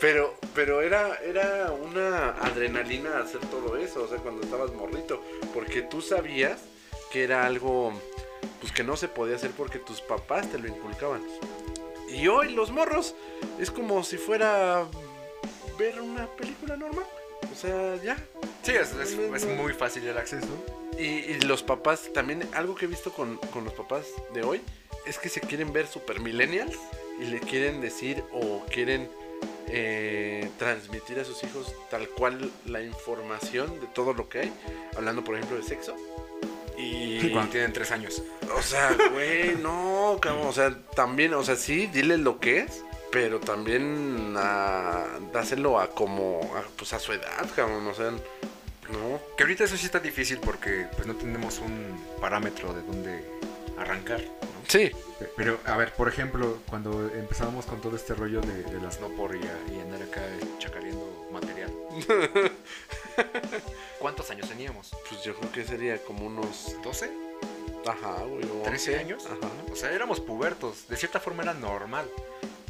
[0.00, 5.22] pero, pero era, era una adrenalina hacer todo eso, o sea, cuando estabas morrito.
[5.52, 6.58] Porque tú sabías
[7.12, 7.92] que era algo
[8.60, 11.22] pues que no se podía hacer porque tus papás te lo inculcaban.
[12.10, 13.14] Y hoy los morros
[13.58, 14.86] es como si fuera
[15.78, 17.04] ver una película normal.
[17.52, 18.16] O sea, ya.
[18.62, 20.46] Sí, es, es- es muy fácil el acceso.
[20.98, 24.60] Y, y los papás, también algo que he visto con, con los papás de hoy,
[25.06, 26.76] es que se quieren ver super millennials
[27.20, 29.08] y le quieren decir o quieren
[29.68, 34.52] eh, transmitir a sus hijos tal cual la información de todo lo que hay,
[34.96, 35.94] hablando por ejemplo de sexo.
[36.78, 38.22] Y, Cuando tienen tres años.
[38.56, 42.84] o sea, güey, no, cabrón, o sea, también, o sea, sí, dile lo que es,
[43.10, 49.20] pero también a, dáselo a como, a, pues a su edad, cabrón, o sea, no.
[49.36, 53.24] Que ahorita eso sí está difícil porque pues no tenemos un parámetro de dónde
[53.76, 54.20] arrancar.
[54.22, 54.48] ¿no?
[54.68, 54.90] Sí,
[55.36, 59.08] Pero, a ver, por ejemplo, cuando empezábamos con todo este rollo de, de las no
[59.08, 60.20] por y, a- y andar acá
[60.58, 61.72] chacareando material.
[63.98, 64.90] ¿Cuántos años teníamos?
[65.08, 67.10] pues yo creo que sería como unos, ¿12?
[67.86, 69.26] ajá, güey, o 13 11, años.
[69.26, 69.48] Ajá.
[69.72, 70.86] O sea, éramos pubertos.
[70.88, 72.08] De cierta forma era normal.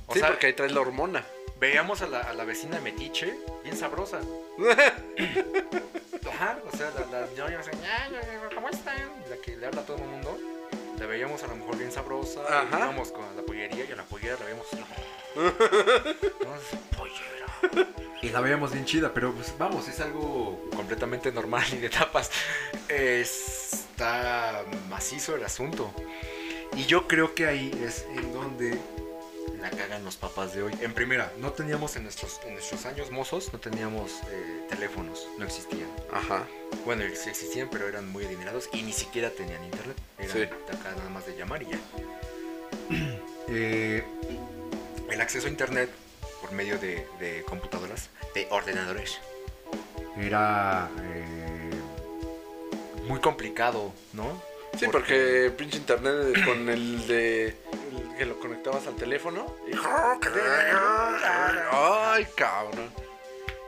[0.06, 1.24] O sí, sea, porque ahí traes la hormona.
[1.60, 4.20] veíamos a la, a la vecina metiche bien sabrosa.
[6.30, 8.96] Ajá, o sea, la, la ñoña, o sea, "Ya, ya, ya, ¿cómo están?
[9.28, 10.38] La que le habla a todo el mundo.
[10.98, 12.40] la veíamos a lo mejor bien sabrosa.
[12.48, 12.78] Ajá.
[12.78, 14.66] Íbamos con la pollería y a la pollera la veíamos.
[15.36, 16.96] ¿no?
[16.96, 17.47] Pollera.
[18.20, 22.32] Y la veíamos bien chida, pero pues vamos, es algo completamente normal y de tapas.
[22.88, 25.92] Está macizo el asunto.
[26.76, 28.76] Y yo creo que ahí es en donde
[29.60, 30.72] la cagan los papás de hoy.
[30.80, 35.44] En primera, no teníamos en nuestros, en nuestros años mozos, no teníamos eh, teléfonos, no
[35.44, 35.88] existían.
[36.12, 36.44] Ajá.
[36.84, 39.96] Bueno, sí existían, pero eran muy adinerados y ni siquiera tenían internet.
[40.18, 40.42] Eran Sí.
[40.42, 41.78] acá nada más de llamar y ya.
[43.50, 44.04] Eh,
[45.10, 45.88] el acceso a internet
[46.48, 49.20] por medio de, de computadoras, de ordenadores,
[50.18, 51.70] era eh,
[53.06, 54.42] muy complicado, ¿no?
[54.78, 57.46] Sí, porque pinche internet con el de.
[57.48, 59.54] el que lo conectabas al teléfono.
[59.66, 59.72] y-
[61.70, 62.90] Ay, cabrón.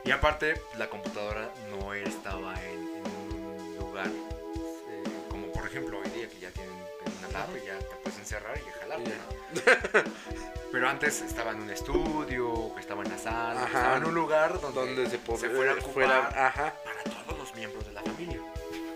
[0.03, 6.09] Y aparte, la computadora no estaba en, en un lugar eh, como por ejemplo hoy
[6.11, 6.73] día que ya tienen
[7.19, 8.99] una lap y ya te puedes encerrar y jalar.
[10.71, 13.65] Pero antes estaba en un estudio, estaba en la sala, Ajá.
[13.79, 16.73] estaba en un lugar donde, Donde se, se fuera a ocupar fuera- Ajá.
[16.83, 18.39] para todos los miembros de la familia.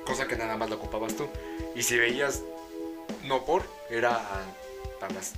[0.05, 1.27] Cosa que nada más la ocupabas tú.
[1.75, 2.43] Y si veías
[3.23, 5.33] no por, era a, a las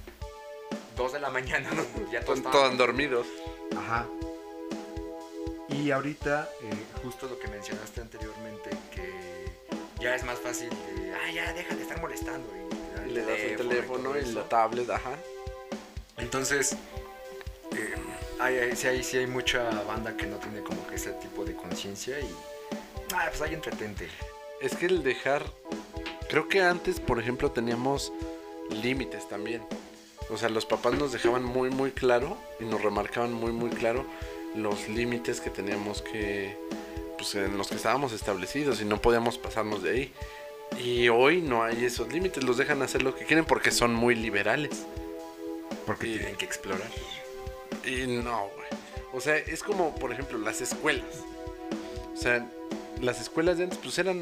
[0.96, 1.70] 2 de la mañana,
[2.12, 3.26] ya todos Todos estaban dormidos.
[3.76, 4.06] Ajá.
[5.70, 6.74] Y ahorita, eh,
[7.04, 9.46] justo lo que mencionaste anteriormente, que
[10.00, 12.48] ya es más fácil de, ah, ya, deja de estar molestando.
[13.06, 15.12] Y, Y le das el teléfono y la tablet, ajá.
[16.18, 16.76] Entonces,
[18.40, 21.46] hay, hay- sí, hay, sí hay mucha banda que no tiene como que ese tipo
[21.46, 22.30] de conciencia y,
[23.14, 24.08] ah, pues hay entretente.
[24.62, 25.44] Es que el dejar.
[26.30, 28.12] Creo que antes, por ejemplo, teníamos
[28.70, 29.62] límites también.
[30.30, 34.06] O sea, los papás nos dejaban muy, muy claro y nos remarcaban muy, muy claro
[34.56, 36.58] los límites que teníamos que.
[37.18, 40.14] Pues en los que estábamos establecidos y no podíamos pasarnos de ahí.
[40.84, 44.14] Y hoy no hay esos límites, los dejan hacer lo que quieren porque son muy
[44.16, 44.86] liberales.
[45.86, 46.90] Porque Y- tienen que explorar.
[47.86, 48.68] Y no, güey.
[49.14, 51.06] O sea, es como, por ejemplo, las escuelas.
[52.14, 52.46] O sea,
[53.02, 54.22] las escuelas de antes, pues eran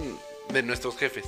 [0.49, 1.25] de nuestros jefes.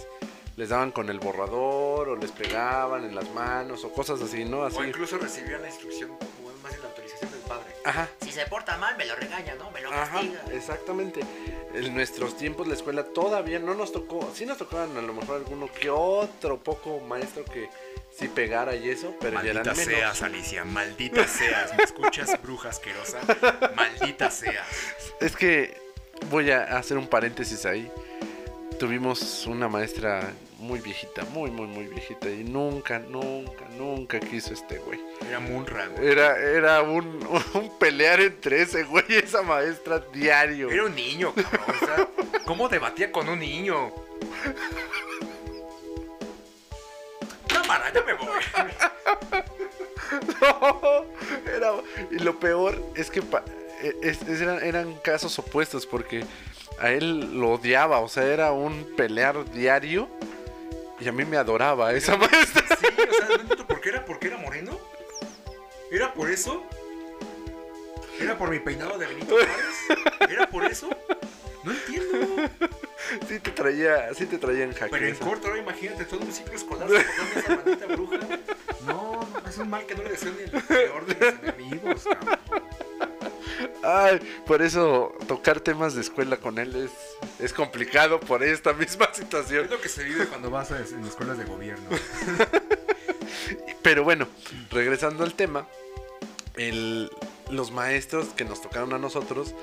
[0.55, 4.63] Les daban con el borrador, o les pegaban en las manos, o cosas así, ¿no?
[4.63, 4.77] Así.
[4.77, 7.73] O incluso recibían la instrucción, o más bien la autorización del padre.
[7.85, 9.69] Ajá, Si se porta mal, me lo regaña, ¿no?
[9.71, 10.43] Me lo ajá, castiga.
[10.51, 11.19] exactamente.
[11.75, 15.37] En nuestros tiempos la escuela todavía no nos tocó, sí nos tocaban a lo mejor
[15.37, 17.69] alguno que otro poco maestro que
[18.17, 19.85] sí pegara y eso, pero ya eran Maldita menos.
[19.85, 21.75] seas, Alicia, maldita seas.
[21.77, 23.19] ¿Me escuchas, bruja asquerosa?
[23.75, 24.65] Maldita seas.
[25.21, 25.77] Es que
[26.29, 27.91] voy a hacer un paréntesis ahí.
[28.79, 32.29] Tuvimos una maestra muy viejita, muy, muy, muy viejita.
[32.29, 34.99] Y nunca, nunca, nunca quiso este güey.
[35.27, 36.07] Era Munra, güey.
[36.07, 40.69] Era, era un, un pelear entre ese güey y esa maestra diario.
[40.69, 41.75] Era un niño, cabrón.
[41.81, 42.07] O sea,
[42.45, 43.91] ¿cómo debatía con un niño?
[47.93, 48.27] Ya me voy.
[50.41, 51.05] No,
[51.53, 51.71] era,
[52.11, 53.43] y lo peor es que pa-
[53.81, 56.23] e- es- es- eran, eran casos opuestos porque
[56.79, 60.07] a él lo odiaba, o sea, era un pelear diario
[60.99, 62.63] y a mí me adoraba esa maestra.
[62.79, 64.79] Sí, o sea, no por qué era, por qué era moreno.
[65.91, 66.63] ¿Era por eso?
[68.19, 70.29] ¿Era por mi peinado de Benito Juárez?
[70.29, 70.89] ¿Era por eso?
[71.63, 72.49] No entiendo.
[73.27, 74.91] Sí te traía, sí te traía en jaque.
[74.91, 78.17] Pero en corto, ahora imagínate todo un ciclo escolar soportando esa maldita bruja.
[78.85, 82.03] No, no, es un mal que no le deseo ni el peor de mis enemigos,
[82.03, 82.39] cabrón.
[83.83, 86.91] Ay, por eso tocar temas de escuela con él es,
[87.39, 89.67] es complicado por esta misma Es situación.
[89.69, 91.89] lo que se vive cuando vas a en escuelas de gobierno.
[93.81, 94.27] Pero bueno,
[94.69, 95.67] regresando al tema,
[96.55, 97.09] el-
[97.49, 99.53] los maestros que nos tocaron a nosotros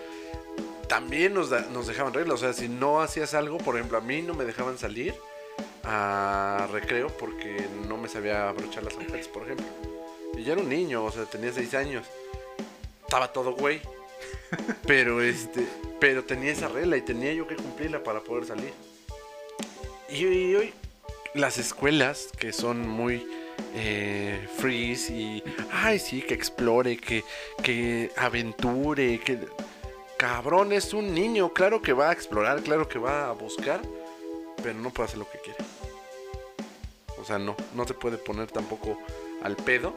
[0.89, 2.35] también nos, da- nos dejaban reglas.
[2.37, 5.15] O sea, si no hacías algo, por ejemplo, a mí no me dejaban salir
[5.85, 9.67] a recreo porque no me sabía abrochar las agujetas, por ejemplo.
[10.37, 12.07] Y yo era un niño, o sea, tenía seis años.
[13.03, 13.81] Estaba todo güey.
[14.87, 15.67] Pero este,
[15.99, 18.73] pero tenía esa regla y tenía yo que cumplirla para poder salir.
[20.09, 20.73] Y, y hoy
[21.35, 23.27] las escuelas que son muy
[23.75, 25.43] eh, freeze y
[25.73, 27.25] ay sí que explore, que
[27.63, 29.39] que aventure, que
[30.29, 33.83] cabrón es un niño, claro que va a explorar, claro que va a buscar,
[34.63, 35.59] pero no puede hacer lo que quiere.
[37.21, 38.99] O sea, no, no se puede poner tampoco
[39.43, 39.95] al pedo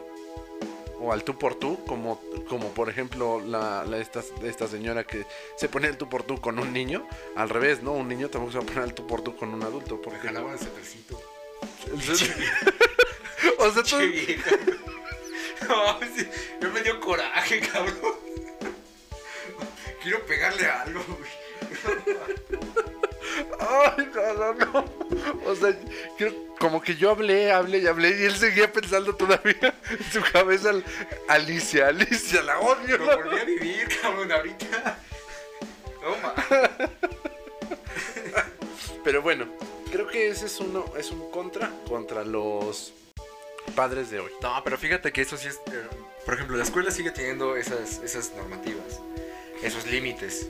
[0.99, 5.25] o al tú por tú, como, como por ejemplo la, la- esta, esta señora que
[5.55, 7.07] se pone el tú por tú con un niño.
[7.37, 7.93] Al revés, ¿no?
[7.93, 10.01] Un niño tampoco se va a poner al tú por tú con un adulto.
[10.01, 11.21] Porque tercito.
[13.59, 13.95] o sea, tú.
[15.69, 15.99] No,
[16.61, 18.16] yo me dio coraje, cabrón.
[20.07, 22.17] Quiero pegarle algo, güey.
[23.59, 24.85] Ay, no, no, no.
[25.45, 25.75] O sea,
[26.59, 30.69] como que yo hablé, hablé y hablé y él seguía pensando todavía en su cabeza
[30.69, 30.83] al-
[31.27, 32.97] Alicia, Alicia, la odio.
[32.97, 34.97] Lo volví a vivir, cabrón, ahorita.
[36.01, 36.33] Toma.
[39.03, 39.45] Pero bueno,
[39.91, 42.93] creo que ese es uno, es un contra contra los
[43.75, 44.31] padres de hoy.
[44.41, 45.55] No, pero fíjate que eso sí es.
[45.73, 45.85] eh,
[46.25, 48.99] por ejemplo, la escuela sigue teniendo esas, esas normativas,
[49.63, 50.47] esos límites.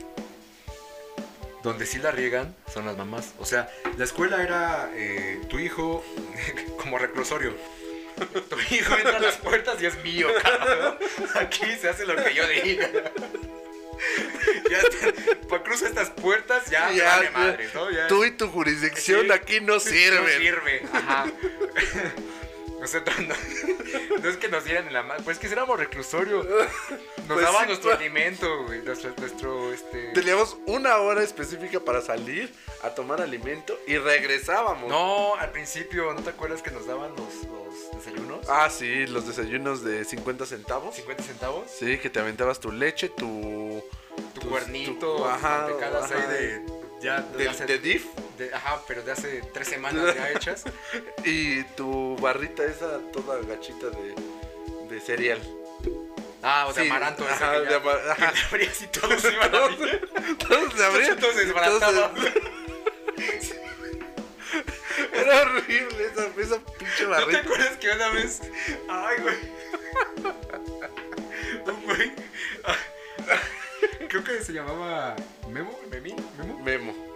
[1.62, 3.32] Donde sí la riegan son las mamás.
[3.38, 6.04] O sea, la escuela era eh, tu hijo
[6.80, 7.54] como reclusorio.
[8.48, 10.98] Tu hijo entra a las puertas y es mío, cabrón.
[11.34, 12.88] Aquí se hace lo que yo diga.
[14.70, 15.12] Ya está,
[15.48, 17.90] pues cruza estas puertas, ya, Ya, vale madre, ¿no?
[17.90, 18.06] Ya.
[18.06, 19.32] Tú y tu jurisdicción Sí.
[19.32, 20.38] aquí no No sirven.
[20.40, 21.26] sirve, ajá.
[22.82, 23.12] O sea, no,
[24.22, 26.42] no- es que nos dieran en la mano, pues que éramos reclusorio.
[27.28, 30.12] Nos Pues daban sí, nuestro alimento, güey, nuestro, nuestro, este...
[30.12, 32.50] Teníamos una hora específica para salir
[32.82, 34.88] a tomar alimento y regresábamos.
[34.88, 38.48] No, al principio, ¿no te acuerdas que nos daban los, los desayunos?
[38.48, 40.94] Ah, sí, los desayunos de 50 centavos.
[40.96, 41.70] 50 centavos.
[41.70, 43.82] Sí, que te aventabas tu leche, tu...
[44.34, 46.26] Tu tus- cuernito, tu- ajá, ahí ajá.
[46.28, 46.62] de...
[47.02, 48.06] Ya, de, de DIF
[48.38, 50.64] de- ajá, pero de hace tres semanas ya hechas.
[51.24, 54.14] y tu barrita esa toda gachita de,
[54.88, 55.40] de cereal.
[56.42, 57.24] Ah, o de Sí, amaranto.
[57.24, 58.32] ese ajá, que de ya- ama- que ajá.
[58.32, 60.08] le abrías y todos iban a abrir.
[60.48, 61.18] Todos se abrían.
[61.18, 62.12] Todos se desbarataban.
[65.12, 67.38] Era horrible esa, esa pinche ¿No te barrita.
[67.40, 68.40] acuerdas que una vez.
[68.88, 69.36] Ay, güey.
[71.66, 72.12] Un güey.
[72.64, 72.76] ah,
[74.08, 75.16] Creo que se llamaba.
[75.48, 76.58] Memo, Memín, Memo.
[76.60, 77.07] Memo.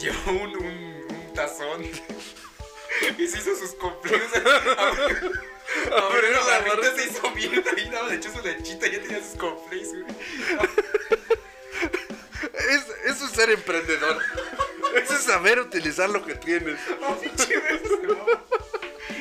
[0.00, 1.82] Llevó un, un, un tazón.
[3.18, 4.28] Y se hizo sus cumpleaños.
[5.86, 9.22] Abrió la barrita, se hizo mierda y nada, le echó su lechita y ya tenía
[9.22, 10.04] sus cumpleaños, güey.
[12.70, 14.18] Es, eso es ser emprendedor.
[14.94, 16.78] Eso es saber utilizar lo que tienes.
[17.02, 17.16] Ah.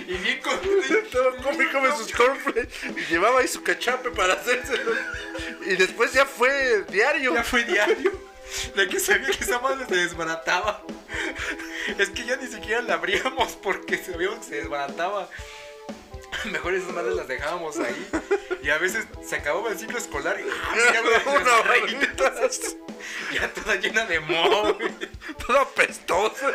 [0.07, 1.09] Y bien contento.
[1.11, 2.73] Todo come come sus cornflakes.
[2.97, 4.93] Y llevaba ahí su cachape para hacérselo.
[5.65, 7.33] Y después ya fue diario.
[7.33, 8.11] Ya fue diario.
[8.75, 10.83] De que sabía que esa madre se desbarataba.
[11.97, 15.29] Es que ya ni siquiera la abríamos porque sabíamos que se desbarataba.
[16.45, 18.07] Mejor esas madres las dejábamos ahí.
[18.63, 22.49] Y a veces se acababa el ciclo escolar y ¡ah, güey, Una
[23.33, 24.77] ya toda llena de moho.
[25.45, 26.51] toda pestosa.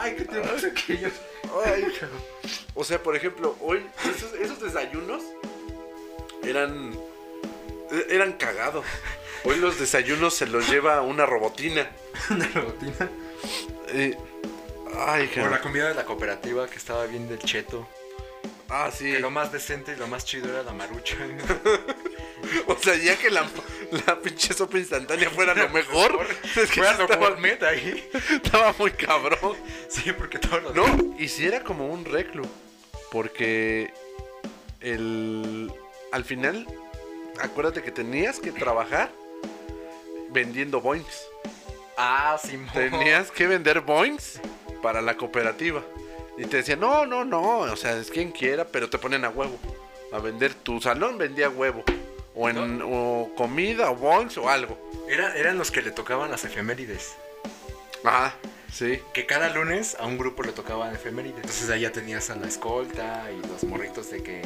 [0.00, 1.12] Ay, qué tiempos aquellos.
[1.64, 1.92] Ay.
[2.74, 5.22] O sea, por ejemplo, hoy esos, esos desayunos
[6.42, 6.94] eran
[8.08, 8.84] eran cagados.
[9.44, 11.90] Hoy los desayunos se los lleva una robotina.
[12.30, 13.10] Una rutina.
[13.88, 14.16] Eh,
[14.96, 17.86] ay, Por la comida de la cooperativa que estaba bien del cheto.
[18.68, 19.12] Ah, sí.
[19.12, 21.16] Que lo más decente y lo más chido era la marucha.
[22.66, 23.48] O sea, ya que la,
[24.06, 26.26] la pinche sopa instantánea fuera lo mejor.
[26.44, 28.06] Es que Fue a sí lo estaba, gourmet ahí.
[28.30, 29.56] estaba muy cabrón.
[29.88, 32.46] Sí, porque todos los No, y si era como un reclu.
[33.10, 33.92] Porque
[34.80, 35.72] el
[36.12, 36.66] al final,
[37.40, 39.10] acuérdate que tenías que trabajar
[40.30, 41.26] vendiendo boings.
[41.96, 42.58] Ah, sí.
[42.72, 44.40] Tenías que vender boings
[44.82, 45.82] para la cooperativa.
[46.36, 49.28] Y te decían, no, no, no, o sea, es quien quiera, pero te ponen a
[49.30, 49.56] huevo.
[50.12, 51.84] A vender tu salón vendía huevo.
[52.34, 54.76] O en o comida, o boings, o algo.
[55.08, 57.14] Era- eran los que le tocaban las efemérides.
[58.02, 58.34] Ajá,
[58.72, 59.00] sí.
[59.12, 61.36] Que cada lunes a un grupo le tocaban efemérides.
[61.36, 64.42] Entonces ahí ya tenías a la escolta y los morritos de que.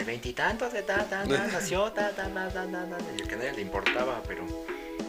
[0.00, 3.28] El veintitantos de ta, ta, ta, nació, ta, ta, ta, ta, ta, ta, y el
[3.28, 4.44] que a nadie le importaba, pero.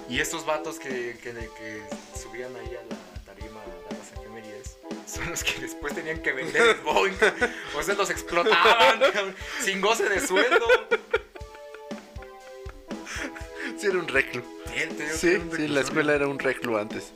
[0.10, 1.82] Y estos vatos que, que, que
[2.21, 4.77] subían ahí a la tarima a las efemérides
[5.08, 7.15] son los que después tenían que vender el Boeing.
[7.77, 10.65] O sea, los explotaban cabrón, sin goce de sueldo.
[13.77, 14.43] Sí, era un reclu.
[14.67, 17.12] Sí, Sí, un sí, la escuela era un reclu antes.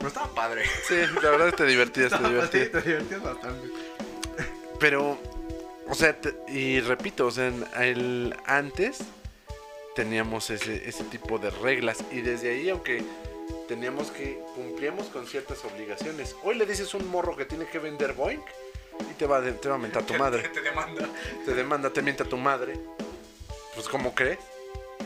[0.00, 0.64] No estaba padre.
[0.86, 2.70] Sí, la verdad te divertías, te divertías.
[2.70, 3.68] te divertías bastante.
[4.78, 5.18] Pero,
[5.90, 6.16] o sea,
[6.48, 8.98] y repito, o sea, en el, antes
[9.94, 13.02] teníamos ese, ese tipo de reglas y desde ahí, aunque
[13.68, 16.34] teníamos que, cumplíamos con ciertas obligaciones.
[16.42, 18.40] Hoy le dices a un morro que tiene que vender Boeing
[19.10, 20.48] y te va, a de- te va a mentar tu madre.
[20.48, 21.08] Te demanda.
[21.44, 22.78] Te demanda, te miente a tu madre.
[23.74, 24.38] Pues, ¿cómo crees?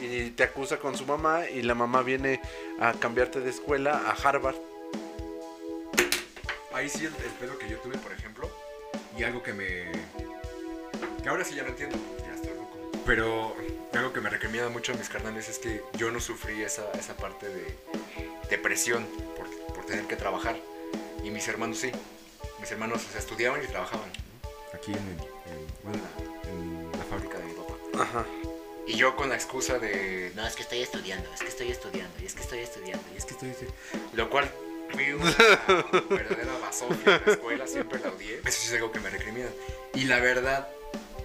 [0.00, 2.40] Y te acusa con su mamá y la mamá viene
[2.80, 4.56] a cambiarte de escuela a Harvard.
[6.72, 8.50] Ahí sí el, el pedo que yo tuve, por ejemplo,
[9.16, 9.92] y algo que me...
[11.24, 12.78] que ahora sí ya no entiendo, porque ya estoy loco.
[13.06, 13.56] Pero
[13.94, 17.16] algo que me recomienda mucho a mis carnales es que yo no sufrí esa, esa
[17.16, 17.74] parte de,
[18.50, 20.56] de presión por, por tener que trabajar.
[21.24, 21.90] Y mis hermanos sí.
[22.60, 24.10] Mis hermanos o sea, estudiaban y trabajaban.
[24.74, 26.02] Aquí en, en, bueno,
[26.46, 27.74] en la fábrica de mi papá.
[28.02, 28.26] Ajá.
[28.86, 30.30] Y yo con la excusa de...
[30.34, 33.16] No, es que estoy estudiando, es que estoy estudiando, y es que estoy estudiando, y
[33.16, 33.80] es que estoy estudiando.
[34.12, 34.50] Lo cual
[34.90, 35.34] fui una
[36.10, 38.40] verdadera basofia en la escuela, siempre la odié.
[38.44, 39.50] Eso sí es algo que me recriminan.
[39.94, 40.68] Y la verdad,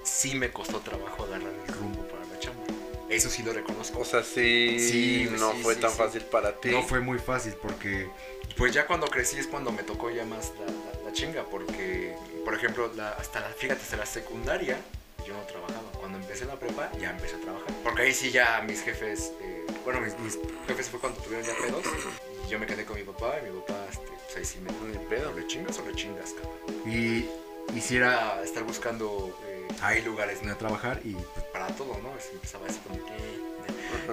[0.10, 2.64] sí me costó trabajo agarrar el rumbo para la chamba.
[3.10, 4.00] Eso sí lo reconozco.
[4.00, 6.70] O sea, sí, Sí, no sí, fue sí, tan fácil para ti.
[6.70, 8.08] No fue muy fácil porque,
[8.56, 11.44] pues ya cuando crecí es cuando me tocó ya más la, la- la chinga.
[11.46, 14.78] Porque, por ejemplo, la- hasta la, fíjate, hasta la secundaria
[15.26, 15.92] yo no trabajaba.
[16.00, 17.68] Cuando empecé la prepa ya empecé a trabajar.
[17.84, 20.38] Porque ahí sí ya mis jefes, eh, bueno, mis, mis
[20.68, 21.84] jefes fue cuando tuvieron ya pedos.
[22.46, 24.72] Y yo me quedé con mi papá y mi papá, este, pues ahí sí me
[24.72, 25.32] Ni pedo.
[25.32, 26.60] ¿O le chingas o le chingas, cabrón?
[26.94, 27.26] Y
[27.74, 29.49] quisiera estar buscando eh,
[29.82, 32.16] ahí lugares donde trabajar y pues para todo, ¿no?
[32.18, 33.50] Es- empezaba así como que...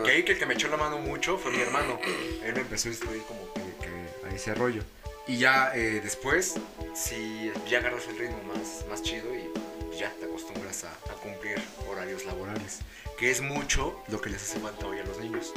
[0.04, 1.98] Que ahí que el que me echó la mano mucho fue mi hermano.
[2.44, 4.82] Él me empezó a instruir como que, que a ese rollo.
[5.26, 6.54] Y ya eh, después,
[6.94, 9.50] sí, ya agarras el ritmo más, más chido y
[9.98, 12.80] ya te acostumbras a, a cumplir horarios laborales.
[13.18, 15.52] Que es mucho lo que les hace falta hoy a los niños.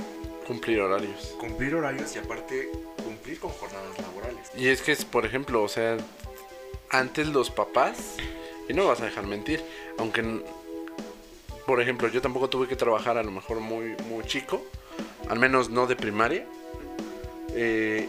[0.47, 1.35] Cumplir horarios.
[1.39, 2.71] Cumplir horarios y aparte
[3.03, 4.49] cumplir con jornadas laborales.
[4.55, 5.97] Y es que, es, por ejemplo, o sea,
[6.89, 7.97] antes los papás,
[8.69, 9.61] y no me vas a dejar mentir,
[9.97, 10.41] aunque,
[11.65, 14.63] por ejemplo, yo tampoco tuve que trabajar a lo mejor muy, muy chico,
[15.27, 16.45] al menos no de primaria,
[17.55, 18.07] eh,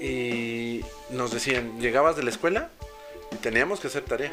[0.00, 2.70] y nos decían, llegabas de la escuela
[3.30, 4.30] y teníamos que hacer tarea,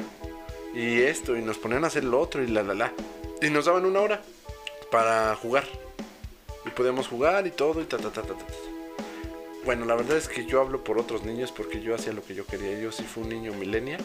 [0.74, 2.92] y esto, y nos ponían a hacer lo otro, y la, la, la,
[3.42, 4.22] y nos daban una hora
[4.92, 5.66] para jugar,
[6.66, 8.34] y podíamos jugar y todo, y ta, ta, ta, ta.
[8.34, 8.46] ta.
[9.66, 12.34] Bueno, la verdad es que yo hablo por otros niños porque yo hacía lo que
[12.34, 12.80] yo quería.
[12.80, 14.02] Yo sí fui un niño millennial,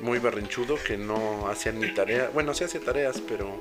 [0.00, 2.30] muy berrinchudo, que no hacía ni tarea.
[2.32, 3.56] Bueno, sí hacía tareas, pero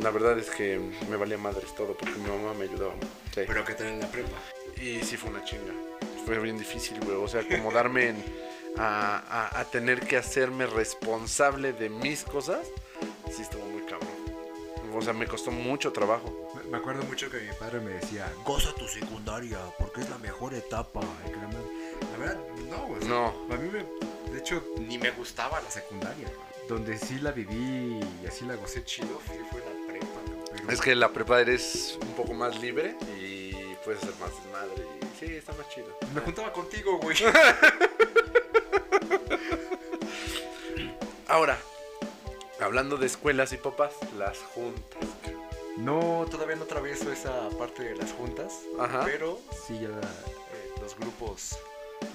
[0.00, 2.94] la verdad es que me valía madres todo porque mi mamá me ayudaba.
[3.34, 3.42] Sí.
[3.46, 4.36] Pero que tener en la prepa.
[4.80, 5.72] Y sí fue una chinga.
[6.26, 7.16] Fue bien difícil, güey.
[7.16, 8.24] O sea, acomodarme en-
[8.78, 12.66] a, a- a tener que hacerme responsable de mis cosas,
[13.30, 14.08] sí estuvo muy cabrón.
[14.94, 16.50] O sea, me costó mucho trabajo.
[16.54, 20.18] Me- Me acuerdo mucho que mi padre me decía, Goza tu secundaria, porque es la
[20.18, 21.00] mejor etapa.
[22.12, 22.38] La verdad,
[22.70, 22.98] no, güey.
[22.98, 23.26] o sea, No.
[23.50, 23.84] A mí me.
[24.32, 26.28] De hecho, ni me gustaba la secundaria.
[26.68, 30.06] Donde sí la viví y así la gocé chido fue, fue la prepa.
[30.56, 33.52] pero- Es que la prepa eres un poco más libre y
[33.84, 34.86] puedes hacer más desmadre.
[35.00, 35.88] Y sí, está más chido.
[36.14, 37.16] Me juntaba contigo, güey.
[41.28, 41.58] Ahora,
[42.60, 45.04] hablando de escuelas y papás, las juntas.
[45.78, 48.52] No, todavía no atravieso esa parte de las juntas.
[48.78, 49.02] Ajá.
[49.04, 51.56] Pero sí ya eh, los grupos.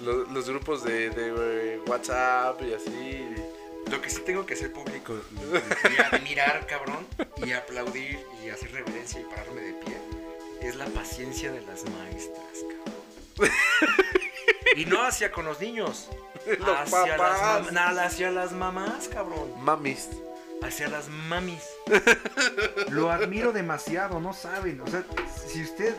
[0.02, 1.34] Los, los grupos de, de,
[1.76, 3.26] eh, WhatsApp y así.
[3.92, 5.16] Lo que sí tengo que hacer público
[5.96, 7.08] y, admirar, cabrón,
[7.38, 9.98] y aplaudir y hacer reverencia y pararme de pie,
[10.62, 13.52] es la paciencia de las maestras, cabrón.
[14.76, 16.08] Y no hacia con los niños,
[16.60, 17.68] Los hacia las, papás.
[17.68, 19.52] mam- nada, hacia las mamás, cabrón.
[19.64, 20.10] Mamis.
[20.62, 21.64] Hacia las mamis.
[22.90, 24.82] Lo admiro demasiado, no saben.
[24.82, 25.04] O sea,
[25.48, 25.96] si usted,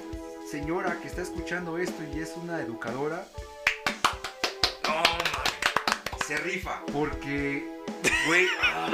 [0.50, 3.26] señora, que está escuchando esto y es una educadora.
[6.28, 6.82] Se rifa.
[6.92, 7.66] porque
[8.26, 8.90] Güey, ah,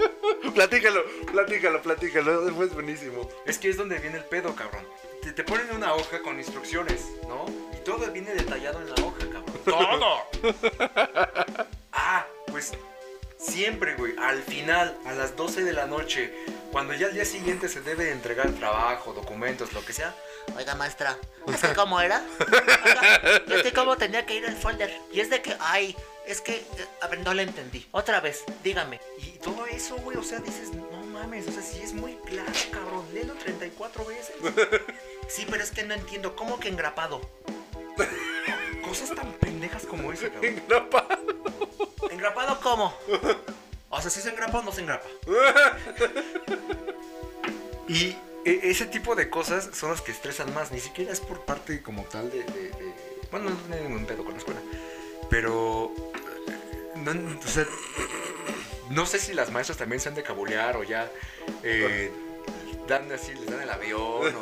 [0.54, 2.50] Platícalo, platícalo, platícalo.
[2.54, 3.28] Fue buenísimo.
[3.44, 4.86] es que es donde viene el pedo, cabrón.
[5.22, 7.44] Te, te ponen una hoja con instrucciones, ¿no?
[7.74, 9.54] Y todo viene detallado en la hoja, cabrón.
[9.66, 10.22] ¡Todo!
[11.92, 12.72] ah, pues
[13.36, 16.32] siempre, güey, al final, a las 12 de la noche,
[16.72, 20.14] cuando ya al día siguiente se debe entregar trabajo, documentos, lo que sea,
[20.56, 22.22] Oiga, maestra, ¿es que cómo era?
[22.40, 24.90] Oiga, ¿es que cómo tenía que ir el folder?
[25.12, 25.94] Y es de que, ay,
[26.28, 26.64] es que, eh,
[27.02, 27.86] a ver, no le entendí.
[27.92, 29.00] Otra vez, dígame.
[29.18, 32.52] y todo eso, güey, o sea, dices, no mames, o sea, sí es muy claro,
[32.70, 34.34] cabrón, léelo 34 veces.
[35.28, 37.20] Sí, pero es que no entiendo, ¿cómo que engrapado?
[38.82, 40.62] Cosas tan pendejas como esa, cabrón.
[42.10, 42.94] ¿Engrapado cómo?
[43.90, 45.06] O sea, si se engrapa o no se engrapa.
[47.88, 48.14] y
[48.44, 50.70] e- ese tipo de cosas son las que estresan más.
[50.72, 52.42] Ni siquiera es por parte como tal de...
[52.44, 52.94] de- de-
[53.30, 54.60] Bueno, no tiene ningún pedo con la escuela.
[55.30, 55.92] Pero...
[57.04, 57.66] No, o sea,
[58.90, 61.10] no sé si las maestras también se han de cabulear o ya...
[61.62, 62.10] eh,
[62.88, 64.40] dan así, les dan el avión o...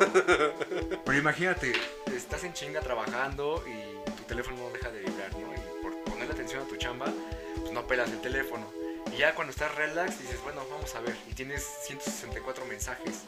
[1.05, 1.73] Pero imagínate,
[2.15, 5.53] estás en chinga trabajando y tu teléfono no deja de vibrar, ¿no?
[5.53, 7.07] Y por ponerle atención a tu chamba,
[7.59, 8.71] pues no pelas el teléfono.
[9.13, 11.15] Y ya cuando estás relax dices, bueno, vamos a ver.
[11.29, 13.23] Y tienes 164 mensajes.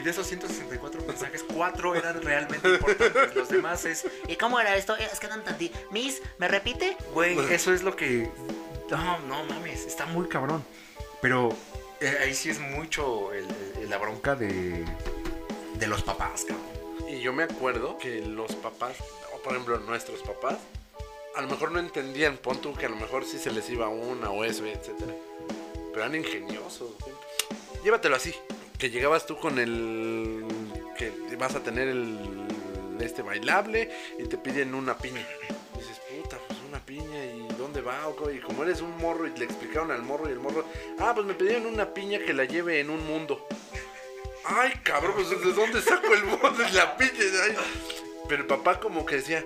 [0.00, 3.34] Y de esos 164 mensajes, cuatro eran realmente importantes.
[3.34, 4.96] Los demás es, ¿Y cómo era esto?
[4.96, 5.70] Es que no entendí.
[5.90, 6.96] Miss, ¿me repite?
[7.12, 8.30] güey, eso es lo que...
[8.90, 10.64] No, no mames, está muy cabrón.
[11.20, 11.50] Pero
[12.00, 13.46] eh, ahí sí es mucho el-
[13.78, 14.84] el- la bronca de,
[15.74, 16.66] de los papás, cabrón.
[17.08, 18.96] Y yo me acuerdo que los papás,
[19.34, 20.56] o por ejemplo nuestros papás,
[21.36, 23.88] a lo mejor no entendían, pon tú que a lo mejor sí se les iba
[23.88, 25.12] una o eso, etcétera.
[25.92, 26.90] Pero eran ingeniosos.
[27.00, 27.14] güey.
[27.84, 28.34] Llévatelo así.
[28.80, 30.42] Que llegabas tú con el
[30.96, 32.18] que vas a tener el
[33.00, 35.26] este bailable y te piden una piña.
[35.76, 39.26] dices, puta, pues una piña y dónde va o co-?" y como eres un morro
[39.26, 40.64] y le explicaron al morro y el morro,
[40.98, 43.46] ah, pues me pidieron una piña que la lleve en un mundo.
[44.44, 47.12] Ay, cabrón, pues ¿de dónde saco el mundo de la piña?
[48.28, 49.44] Pero el papá como que decía,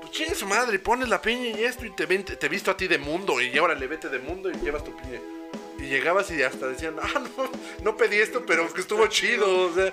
[0.00, 2.86] pues chingue su madre, pones la piña y esto y te, te visto a ti
[2.86, 5.20] de mundo y ahora le vete de mundo y llevas tu piña.
[5.78, 7.50] Y llegabas y hasta decían, ah, no,
[7.82, 9.70] no pedí esto, pero que estuvo chido.
[9.70, 9.92] O sea,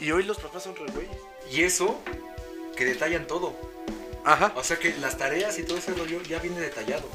[0.00, 1.16] y hoy los papás son re güeyes.
[1.50, 2.00] Y eso,
[2.76, 3.54] que detallan todo.
[4.24, 4.52] Ajá.
[4.56, 7.08] O sea que las tareas y todo ese rollo ya viene detallado.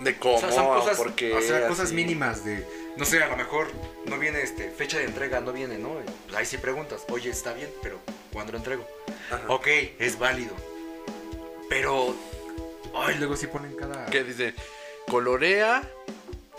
[0.00, 1.34] De cómo, O sea, son cosas, porque.
[1.34, 1.94] o sea, cosas así.
[1.94, 2.64] mínimas de,
[2.96, 3.66] no sé, a lo mejor
[4.06, 5.94] no viene este, fecha de entrega, no viene, ¿no?
[6.26, 7.98] Pues ahí sí preguntas, oye, está bien, pero
[8.32, 8.86] ¿cuándo lo entrego?
[9.30, 9.42] Ajá.
[9.48, 9.66] Ok,
[9.98, 10.54] es válido.
[11.68, 12.14] Pero,
[12.94, 14.06] Ay, luego sí ponen cada.
[14.06, 14.54] Que dice,
[15.08, 15.82] colorea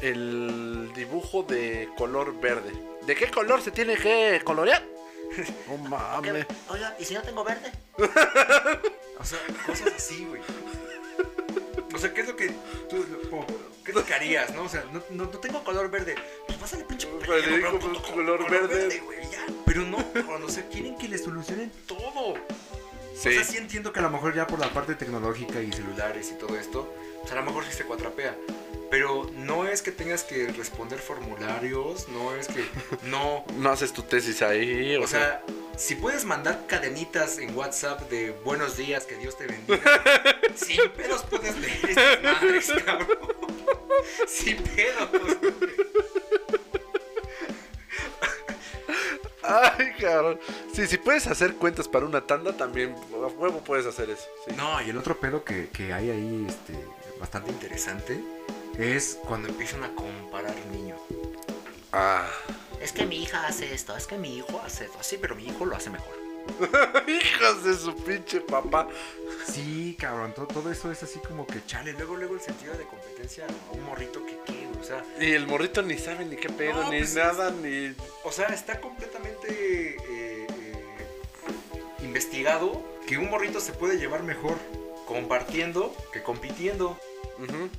[0.02, 2.72] el dibujo de color verde.
[3.06, 4.84] ¿De qué color se tiene que colorear?
[5.68, 5.90] No ¿Qué?
[5.90, 6.46] mames.
[6.70, 7.72] Oiga, ¿y si no tengo verde?
[9.20, 10.42] o sea, cosas así, güey.
[11.94, 12.52] O sea, ¿qué es lo que
[12.90, 13.46] tú, como,
[13.84, 14.64] qué es lo que harías, no?
[14.64, 16.16] O sea, no, no, no tengo color verde.
[16.48, 19.02] Pues pásale pinche Pues le pero pues, color verde.
[19.32, 19.46] ya.
[19.66, 22.36] Pero no, cuando se quieren que les solucionen todo.
[23.16, 23.30] Sí.
[23.30, 26.32] O sea, sí entiendo que a lo mejor ya por la parte tecnológica y celulares
[26.32, 28.36] y todo esto, pues a lo mejor sí se cuatrapea.
[28.90, 32.66] Pero no es que tengas que responder formularios, no es que...
[33.04, 33.46] No.
[33.58, 34.96] No haces tu tesis ahí.
[34.96, 35.44] O, O sea,
[35.78, 39.80] si puedes mandar cadenitas en WhatsApp de buenos días, que Dios te bendiga,
[40.56, 43.18] sin pedos puedes leer estas madres, cabrón.
[44.28, 45.38] Sin pedos.
[49.42, 50.40] Ay, cabrón.
[50.74, 54.28] Sí, si puedes hacer cuentas para una tanda, también a huevo puedes hacer eso.
[54.48, 54.54] sí.
[54.56, 56.74] No, y el otro pedo que, que hay ahí, este,
[57.20, 58.20] bastante Interesante
[58.80, 61.00] es cuando empiezan a comparar niños.
[61.92, 62.28] Ah.
[62.82, 64.98] Es que mi hija hace esto, es que mi hijo hace esto.
[65.02, 66.18] Sí, pero mi hijo lo hace mejor.
[67.08, 68.88] Hijas de su pinche papá.
[69.52, 72.86] Sí, cabrón, todo, todo eso es así como que Chale, luego, luego el sentido de
[72.86, 76.50] competencia a un morrito que qué, o sea, Y el morrito ni sabe ni qué
[76.50, 77.96] pedo, No, ni pues, nada, ni.
[78.24, 80.48] o sea, está completamente eh, eh,
[82.02, 84.58] investigado que un morrito se puede llevar mejor
[85.06, 87.00] compartiendo que compitiendo,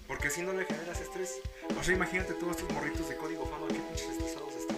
[0.07, 1.37] Porque si no le generas estrés.
[1.79, 4.77] O sea, imagínate todos estos morritos de código fama, qué pinches estresados están.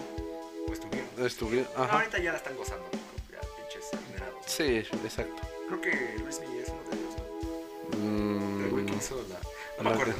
[0.67, 1.25] O estuvieron.
[1.25, 1.67] Estuvieron.
[1.77, 1.93] No, Ajá.
[1.99, 2.85] ahorita ya la están gozando,
[3.31, 4.43] ya pinches generados.
[4.45, 5.41] Sí, exacto.
[5.67, 7.97] Creo que Luis Miguel es uno de ellos, ¿no?
[7.97, 9.39] Mm, El güey que hizo la...
[9.77, 10.13] No no me acuerdo.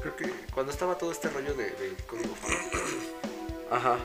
[0.00, 2.58] Creo que cuando estaba todo este rollo de, de código fama.
[3.70, 3.98] Ajá.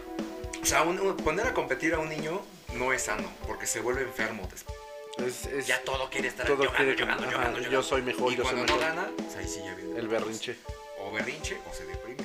[0.62, 2.42] O sea, un- un- poner a competir a un niño
[2.74, 4.78] no es sano, porque se vuelve enfermo después.
[5.26, 7.58] Es, es- Ya todo quiere estar todo yo quiere gano, yo gano, yo ajá, gano,
[7.58, 7.84] yo yo gano.
[7.84, 8.96] soy mejor, y yo soy cuando no mejor.
[8.96, 10.00] gana, pues ahí sí ya viene.
[10.00, 10.56] el berrinche.
[11.00, 12.24] O berrinche o se deprime.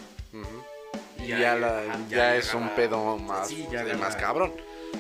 [1.18, 4.16] Y Ya ya, llega- la- ajá, ya, ya es un pedo más, Sí, ya más
[4.16, 4.52] cabrón.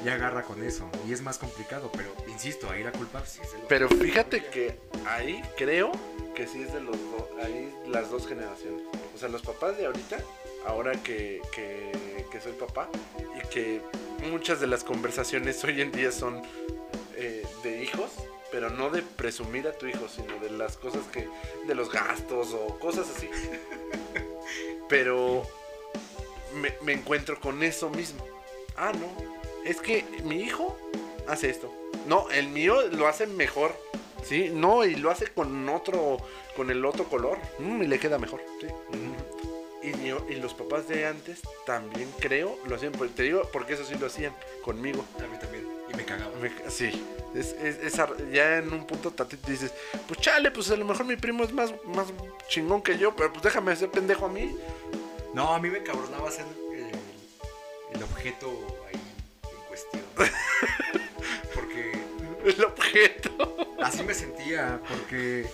[0.04, 0.88] ya agarra con eso.
[1.06, 5.42] Y es más complicado, pero insisto, ahí la culpa Sí, es Pero fíjate que ahí
[5.56, 5.92] creo
[6.34, 6.96] que sí es de los
[7.44, 8.82] ahí las dos generaciones.
[9.14, 10.16] O sea, los papás de ahorita,
[10.66, 11.92] ahora que, que,
[12.32, 12.88] que soy papá,
[13.36, 13.80] y que
[14.30, 16.42] muchas de las conversaciones hoy en día son
[18.64, 21.28] pero no de presumir a tu hijo, sino de las cosas que,
[21.66, 23.28] de los gastos o cosas así.
[24.88, 25.42] Pero
[26.54, 28.24] me, me encuentro con eso mismo.
[28.76, 29.06] Ah, no,
[29.64, 30.76] es que mi hijo
[31.28, 31.70] hace esto.
[32.06, 33.74] No, el mío lo hace mejor.
[34.24, 36.16] Sí, no, y lo hace con otro,
[36.56, 37.36] con el otro color.
[37.58, 38.40] Mm, y le queda mejor.
[38.60, 38.68] Sí.
[39.82, 42.92] Y, yo- y los papás de antes también creo lo hacían.
[42.92, 45.04] Pues, te digo, porque eso sí lo hacían conmigo.
[45.22, 45.68] A mí también.
[45.92, 46.32] Y me cagaba.
[46.40, 47.04] Me- sí,
[47.34, 48.00] es, es- es
[48.32, 49.72] ya en un punto tantito dices,
[50.06, 52.06] pues chale, pues a lo mejor mi primo es más, más
[52.48, 54.56] chingón que yo, pero pues déjame hacer pendejo a mí.
[55.34, 58.48] No, a mí me cabronaba ser el, el objeto
[58.88, 59.00] ahí
[59.42, 60.02] en cuestión.
[61.54, 61.92] Porque
[62.44, 63.56] El objeto.
[63.82, 64.80] así me sentía.
[64.88, 65.46] Porque,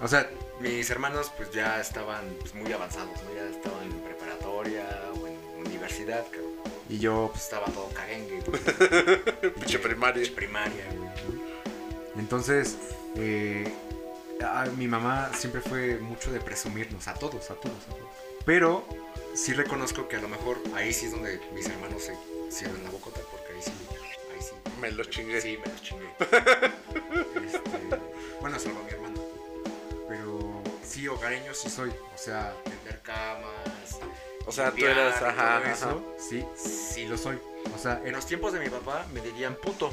[0.00, 0.28] o sea,
[0.60, 3.34] Mis hermanos pues ya estaban pues, muy avanzados, ¿no?
[3.34, 4.86] Ya estaban en preparatoria
[5.20, 5.36] o en
[5.66, 6.54] universidad, cabrón.
[6.88, 8.60] Y yo, Pues estaba todo cagengue, güey.
[9.54, 10.14] Pinche primaria.
[10.22, 11.10] Pinche primaria, güey.
[12.18, 12.76] entonces,
[13.16, 13.72] eh,
[14.42, 18.10] a- mi mamá siempre fue mucho de presumirnos, a todos, a todos, a todos.
[18.44, 18.86] Pero,
[19.34, 22.16] Sí reconozco que a lo mejor ahí sí es donde mis hermanos se
[22.50, 23.70] cierran la bocota, porque ahí sí,
[24.34, 24.52] ahí sí.
[24.80, 25.42] Me los chingué.
[25.42, 26.06] Sí, me los chingué.
[27.44, 27.60] este,
[28.40, 29.20] Bueno, salvo a mi hermano.
[30.08, 31.90] pero sí, hogareño sí soy.
[31.90, 33.50] O sea, Tender camas.
[34.46, 36.02] O sea, tú eras, ajá, eso.
[36.18, 37.38] sí, sí lo soy.
[37.74, 39.92] O sea, En los tiempos de mi papá me dirían puto.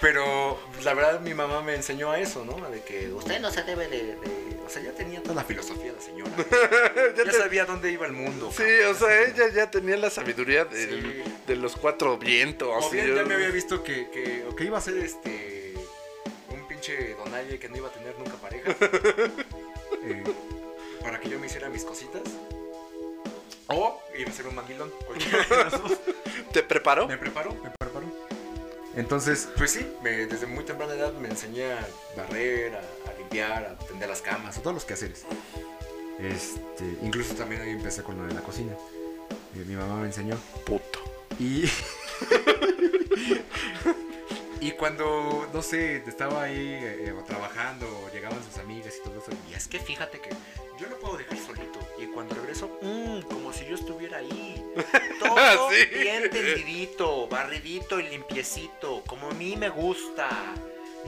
[0.00, 2.54] Pero la verdad mi mamá me enseñó a eso, ¿no?
[2.70, 3.98] De que usted no se debe de...
[4.16, 6.30] de- o sea, ya tenía todo una filosofía la señora.
[7.16, 8.50] Ya Ya te- sabía dónde iba el mundo.
[8.54, 11.32] Sí, o sea, ella ya tenía la sabiduría del- Sí.
[11.46, 12.68] de los cuatro vientos.
[12.84, 15.45] O bien ya me había visto que, que, iba a ser este
[16.86, 18.70] pinche donalle que no iba a tener nunca pareja.
[20.04, 20.24] eh,
[21.02, 22.22] para que yo me hiciera mis cositas.
[23.68, 24.90] O iba a ser un manguilón.
[25.06, 25.92] Cualquiera de las dos.
[26.52, 27.08] ¿Te preparó?
[27.08, 28.06] Me preparó, me preparó.
[28.94, 33.66] Entonces, pues sí, me- desde muy temprana edad me enseñé a barrer, a, a limpiar,
[33.66, 35.24] a tender las camas, a todos los quehaceres.
[36.20, 38.72] Este, incluso también ahí empecé con lo de la cocina.
[39.54, 40.38] Eh, mi mamá me enseñó.
[40.64, 41.00] Puto.
[41.38, 41.68] Y.
[44.60, 49.30] y cuando, no sé, estaba ahí eh, trabajando, llegaban sus amigas y todo eso.
[49.50, 50.30] Y es que fíjate que
[50.78, 51.78] yo lo puedo dejar solito.
[51.98, 54.62] Y cuando regreso, mmm, como si yo estuviera ahí.
[55.20, 55.86] Todo Sí.
[55.98, 60.28] bien tendidito, barridito y limpiecito, como a mí me gusta.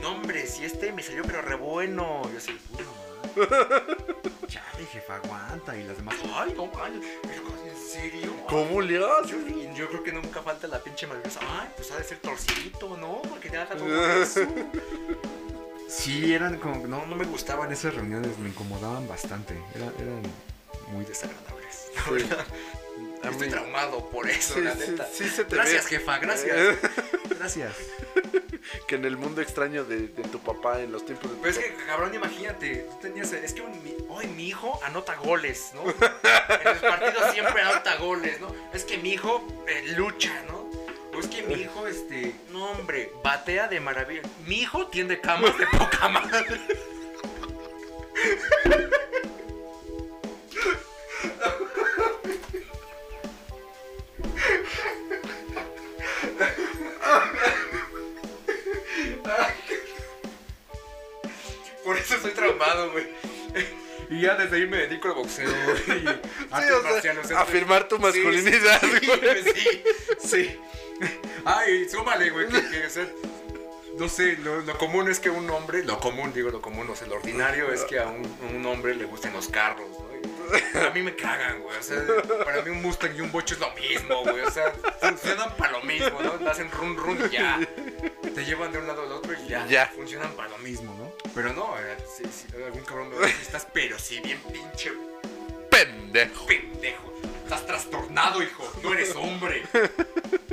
[0.01, 2.21] No, hombre, si este me salió, pero re bueno.
[2.31, 3.45] Yo así, "Uy, no
[4.47, 5.77] Chale, jefa, aguanta.
[5.77, 6.15] Y las demás.
[6.33, 8.33] Ay, no, ay, pero ¿en serio?
[8.47, 9.35] ¿Cómo le Yo, haces?
[9.75, 11.39] yo creo que nunca falta la pinche malviosa.
[11.41, 13.21] Ay, pues ha de ser torcidito, ¿no?
[13.23, 14.41] Porque te haga todo eso.
[15.87, 16.85] Sí, eran como.
[16.85, 19.55] No, no me gustaban esas reuniones, me incomodaban bastante.
[19.73, 20.21] Era- eran
[20.91, 21.87] Muy desagradables.
[23.23, 25.07] Estoy traumado por eso, Sí, la neta.
[25.11, 25.89] sí se te gracias, ve.
[25.97, 26.55] jefa, gracias.
[26.57, 26.77] Eh,
[27.39, 27.73] Gracias.
[28.87, 31.51] que en el mundo extraño de, de tu papá, en los tiempos de tu Pero
[31.51, 31.77] es papá.
[31.77, 35.81] que, cabrón, imagínate, tú tenías, es que un- hoy mi hijo anota goles, ¿no?
[35.83, 37.48] en los partidos siempre
[37.99, 38.53] anota goles, ¿no?
[38.73, 40.69] Es que mi hijo eh, lucha, ¿no?
[41.15, 44.21] O es que mi hijo, este, no hombre, batea de maravilla.
[44.45, 46.59] Mi hijo tiende camas de poca madre.
[64.19, 66.07] Y ya desde ahí me dedico al boxeo y
[66.51, 67.31] artes o sea, marciales.
[67.31, 69.43] afirmar tu masculinidad, Sí, güey.
[69.43, 69.83] sí,
[70.19, 70.59] sí.
[71.45, 73.07] Ay, súmale, güey, que, que, o sea,
[73.97, 76.95] no sé, lo, lo común es que un hombre, lo común, digo lo común, o
[76.95, 80.09] sea, lo ordinario es que a un, un hombre le gusten los carros, ¿no?
[80.85, 82.01] A mí me cagan, güey, o sea,
[82.43, 85.73] para mí un Mustang y un Bocho es lo mismo, güey, o sea, funcionan para
[85.73, 86.49] lo mismo, ¿no?
[86.49, 87.59] Hacen run run y ya.
[88.35, 89.65] Te llevan de un lado al otro y ya.
[89.67, 89.87] Ya.
[89.95, 91.13] Funcionan para lo mismo, ¿no?
[91.35, 94.39] Pero no, eh, si, si algún cabrón me va a decir, estás, pero si bien
[94.51, 94.91] pinche
[95.69, 96.45] Pendejo.
[96.45, 97.13] pendejo.
[97.43, 98.71] Estás trastornado, hijo.
[98.83, 99.63] No eres hombre.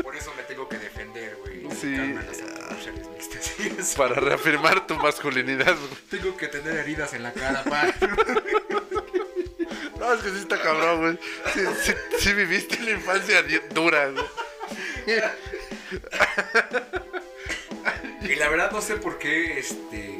[0.02, 1.62] Por eso me tengo que defender, güey.
[1.74, 1.88] Sí.
[1.88, 3.52] dedicarme a las artes marciales mixtas.
[3.56, 3.96] Sí, eso.
[3.98, 5.74] Para reafirmar tu masculinidad.
[5.76, 5.90] güey.
[6.10, 7.92] Tengo que tener heridas en la cara, pa.
[9.98, 11.18] No, es que sí está cabrón, güey.
[11.54, 14.24] Sí, sí, sí viviste la infancia di- dura, güey.
[18.22, 20.18] Y la verdad no sé por qué, este...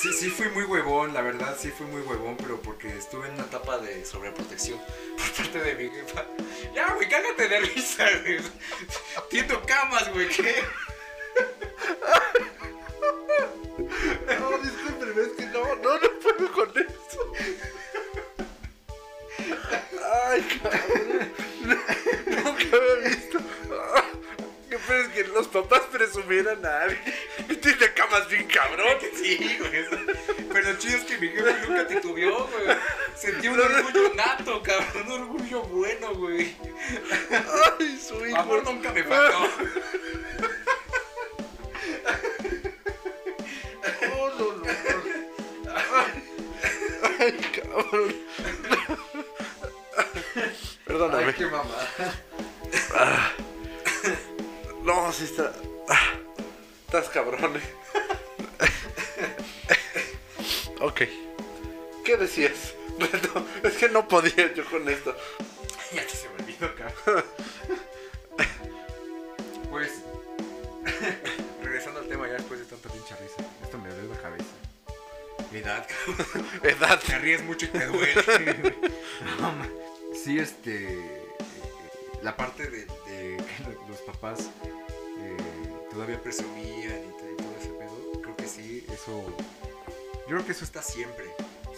[0.00, 3.34] Sí, sí fui muy huevón, la verdad sí fui muy huevón, pero porque estuve en
[3.34, 4.78] una etapa de sobreprotección
[5.16, 6.26] por parte de mi jefa.
[6.74, 8.38] Ya, güey, cágate de risa, güey.
[9.30, 10.62] Tiendo camas, güey, ¿qué?
[14.38, 17.32] No, discúlpeme, es que no, no, no puedo con eso.
[20.26, 21.32] Ay, cabrón.
[22.26, 23.23] Nunca había visto.
[24.84, 27.14] Ah, pedo es que los papás presumieran a alguien
[27.60, 28.98] tiene camas bien cabrón.
[29.14, 29.86] Sí, güey.
[30.52, 32.76] Pero lo chido es que mi jefa nunca titubeó, güey.
[33.16, 35.06] Sentí un orgullo nato, cabrón.
[35.06, 36.54] Un orgullo bueno, güey.
[37.78, 38.36] Ay, su hijo.
[38.36, 39.48] Amor nunca me faltó.
[44.02, 44.64] No, no, no.
[45.74, 48.14] Ay, ay, cabrón.
[50.84, 51.34] Perdóname.
[51.34, 51.74] qué mamá.
[54.94, 55.52] No, sí está.
[55.88, 56.12] ah,
[56.86, 57.60] Estás cabrón, eh.
[60.80, 61.02] ok.
[62.04, 62.74] ¿Qué decías?
[63.64, 65.16] Es que no podía yo con esto.
[65.92, 67.24] Ya se me olvidó, cabrón.
[69.68, 69.90] Pues,
[71.62, 73.50] regresando al tema ya después de tanta pinche risa.
[73.64, 74.44] Esto me duele la cabeza.
[75.52, 76.46] Edad, cabrón.
[76.62, 77.00] Edad.
[77.04, 78.76] Te ríes mucho y te duele.
[79.40, 79.52] No,
[80.14, 81.23] sí, este.
[82.24, 84.50] La parte de, de que lo- los papás
[85.20, 85.36] eh,
[85.90, 88.20] todavía presumían y, to- y todo ese pedo.
[88.22, 89.24] Creo que sí, eso.
[90.26, 91.26] Yo creo que eso está siempre.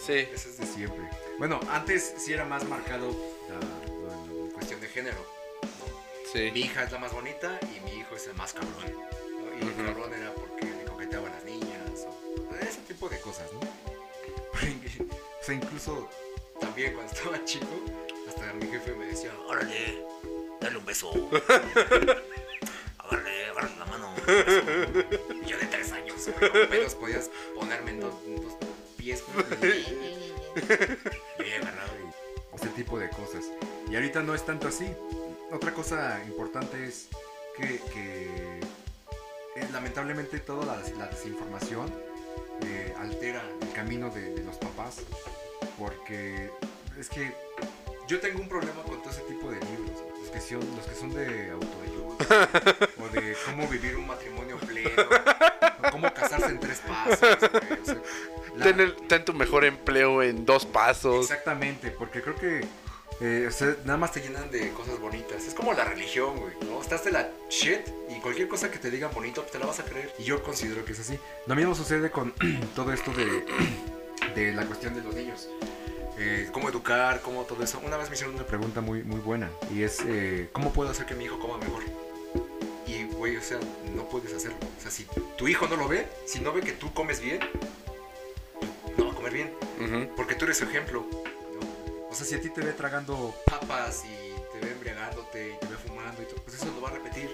[0.03, 0.13] Sí.
[0.33, 1.09] Eso es de siempre.
[1.37, 3.09] Bueno, antes sí era más marcado
[3.49, 3.59] la,
[4.53, 5.17] Cuestión de género.
[6.33, 6.49] Sí.
[6.53, 8.73] Mi hija es la más bonita y mi hijo es el más cabrón.
[8.85, 9.55] ¿no?
[9.59, 13.47] Y el cabrón era porque le coqueteaba a las niñas o ese tipo de cosas,
[13.53, 13.59] ¿no?
[15.41, 16.09] O sea, incluso.
[16.59, 17.67] También cuando estaba chico,
[18.27, 20.03] hasta mi jefe me decía, Órale,
[20.67, 21.11] dale un beso.
[22.99, 24.13] Agárrale, agárrale la mano.
[25.47, 28.53] yo de tres años, con pedos podías ponerme en dos, en dos
[28.97, 29.23] pies.
[29.33, 29.85] güey.
[31.39, 33.45] Y ahí agarrado y ese tipo de cosas.
[33.89, 34.93] Y ahorita no es tanto así.
[35.51, 37.07] Otra cosa importante es
[37.55, 38.59] que, que,
[39.55, 41.89] eh, lamentablemente toda la, la desinformación
[42.65, 44.97] eh, altera el camino de, de los papás.
[45.77, 46.51] Porque
[46.99, 47.33] es que
[48.09, 50.06] yo tengo un problema con todo ese tipo de libros.
[50.27, 52.49] Los que son, los que son de autoayuda.
[52.99, 54.89] o de cómo vivir un matrimonio pleno.
[55.87, 57.19] o cómo casarse en tres pasos.
[57.19, 57.97] güey, o sea,
[58.55, 61.29] la- Ten, el- ten tu mejor empleo en dos pasos.
[61.29, 62.65] Exactamente, porque creo que
[63.19, 65.43] eh, o sea, nada más te llenan de cosas bonitas.
[65.45, 66.81] Es como la religión, güey, ¿no?
[66.81, 67.79] Estás de la shit
[68.15, 70.11] y cualquier cosa que te digan bonito pues, te la vas a creer.
[70.19, 71.17] Y yo considero que es así.
[71.47, 72.33] Lo mismo sucede con
[72.75, 73.43] todo esto de,
[74.35, 75.47] de la cuestión de los niños.
[76.19, 77.79] Eh, cómo educar, cómo todo eso.
[77.85, 81.05] Una vez me hicieron una pregunta muy, muy buena y es eh, ¿cómo puedo hacer
[81.05, 81.83] que mi hijo coma mejor?
[82.87, 83.59] Y, güey, o sea,
[83.95, 84.57] no puedes hacerlo.
[84.77, 85.05] O sea, si
[85.37, 87.39] tu hijo no lo ve, si no ve que tú comes bien,
[88.97, 90.09] no va a comer bien.
[90.15, 91.05] Porque tú eres su ejemplo.
[91.11, 92.09] ¿no?
[92.09, 95.67] O sea, si a ti te ve tragando papas y te ve embriagándote y te
[95.67, 97.29] ve fumando y todo, pues eso lo va a repetir.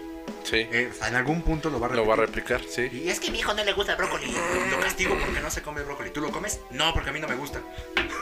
[0.53, 0.67] Sí.
[0.71, 2.03] Eh, o sea, en algún punto lo va a repetir.
[2.05, 2.89] Lo va a replicar, sí.
[2.93, 4.31] Y es que a mi hijo no le gusta el brócoli.
[4.69, 6.11] Lo castigo porque no se come brócoli.
[6.11, 6.59] ¿Tú lo comes?
[6.69, 7.59] No, porque a mí no me gusta.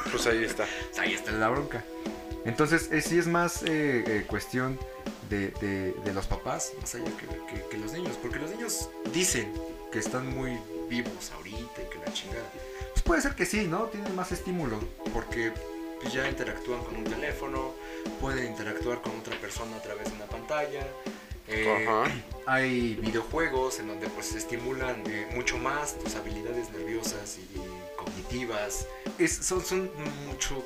[0.09, 0.63] Pues ahí está.
[0.63, 1.83] O sea, ahí está la bronca.
[2.45, 4.79] Entonces, eh, sí es más eh, eh, cuestión
[5.29, 8.17] de, de- de los papás, más allá que, que- que los niños.
[8.21, 9.53] Porque los niños dicen
[9.91, 10.57] que están muy
[10.89, 12.49] vivos ahorita y que la chingada.
[12.91, 13.83] Pues puede ser que sí, ¿no?
[13.87, 14.79] Tienen más estímulo.
[15.13, 15.51] Porque
[16.01, 17.73] pues, ya interactúan con un teléfono,
[18.21, 20.87] pueden interactuar con otra persona a través de una pantalla.
[21.51, 21.87] Eh,
[22.45, 28.87] hay videojuegos en donde pues se estimulan eh, mucho más tus habilidades nerviosas y, cognitivas.
[29.19, 29.91] Es, son, son
[30.25, 30.65] mucho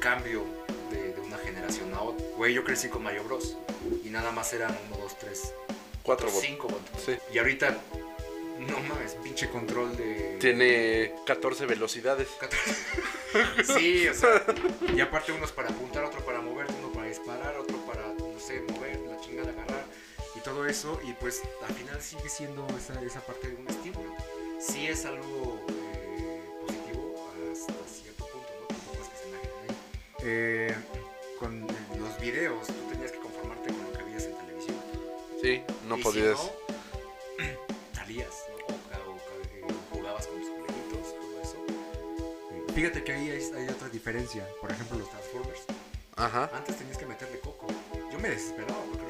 [0.00, 0.44] cambio
[0.90, 2.24] de, de una generación a otra.
[2.36, 3.56] Güey, yo crecí con Mario Bros.
[4.02, 5.54] Y nada más eran 1, 2, 3,
[6.02, 6.48] Cuatro botones.
[6.48, 7.02] 5 botones.
[7.04, 7.16] Sí.
[7.32, 7.78] Y ahorita,
[8.60, 10.36] no mames, pinche control de...
[10.38, 12.28] Tiene 14 velocidades.
[13.64, 14.44] Sí, o sea,
[14.94, 16.72] y aparte unos para apuntar, otro para moverte,
[20.44, 21.00] todo eso.
[21.02, 24.14] Y pues al final sigue siendo esa, esa parte de un estímulo.
[24.60, 28.66] Sí es algo eh, positivo hasta cierto punto, ¿no?
[28.68, 29.76] Tampoco es que se ahí.
[30.22, 30.74] Eh,
[31.40, 31.66] con
[31.98, 34.76] los videos, tú tenías que conformarte con lo que veías en televisión.
[35.42, 36.38] Sí, no Y podías.
[36.38, 38.74] Si no, salías, ¿no?
[38.74, 42.74] O, o eh, jugabas con tus jueguitos, todo eso.
[42.74, 44.46] Fíjate que ahí hay, hay otra diferencia.
[44.60, 45.62] Por ejemplo, los Transformers.
[46.16, 46.50] Ajá.
[46.54, 47.66] Antes tenías que meterle coco.
[48.12, 49.03] Yo me desesperaba porque.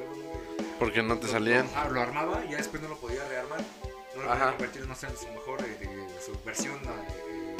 [0.78, 1.66] Porque no te lo- salían.
[1.72, 3.60] Lo, ah, lo armaba y ya después no lo podía rearmar.
[4.16, 4.38] No lo Ajá.
[4.38, 6.78] podía convertir, no sé, en su mejor, eh, de- su versión
[7.28, 7.56] eh,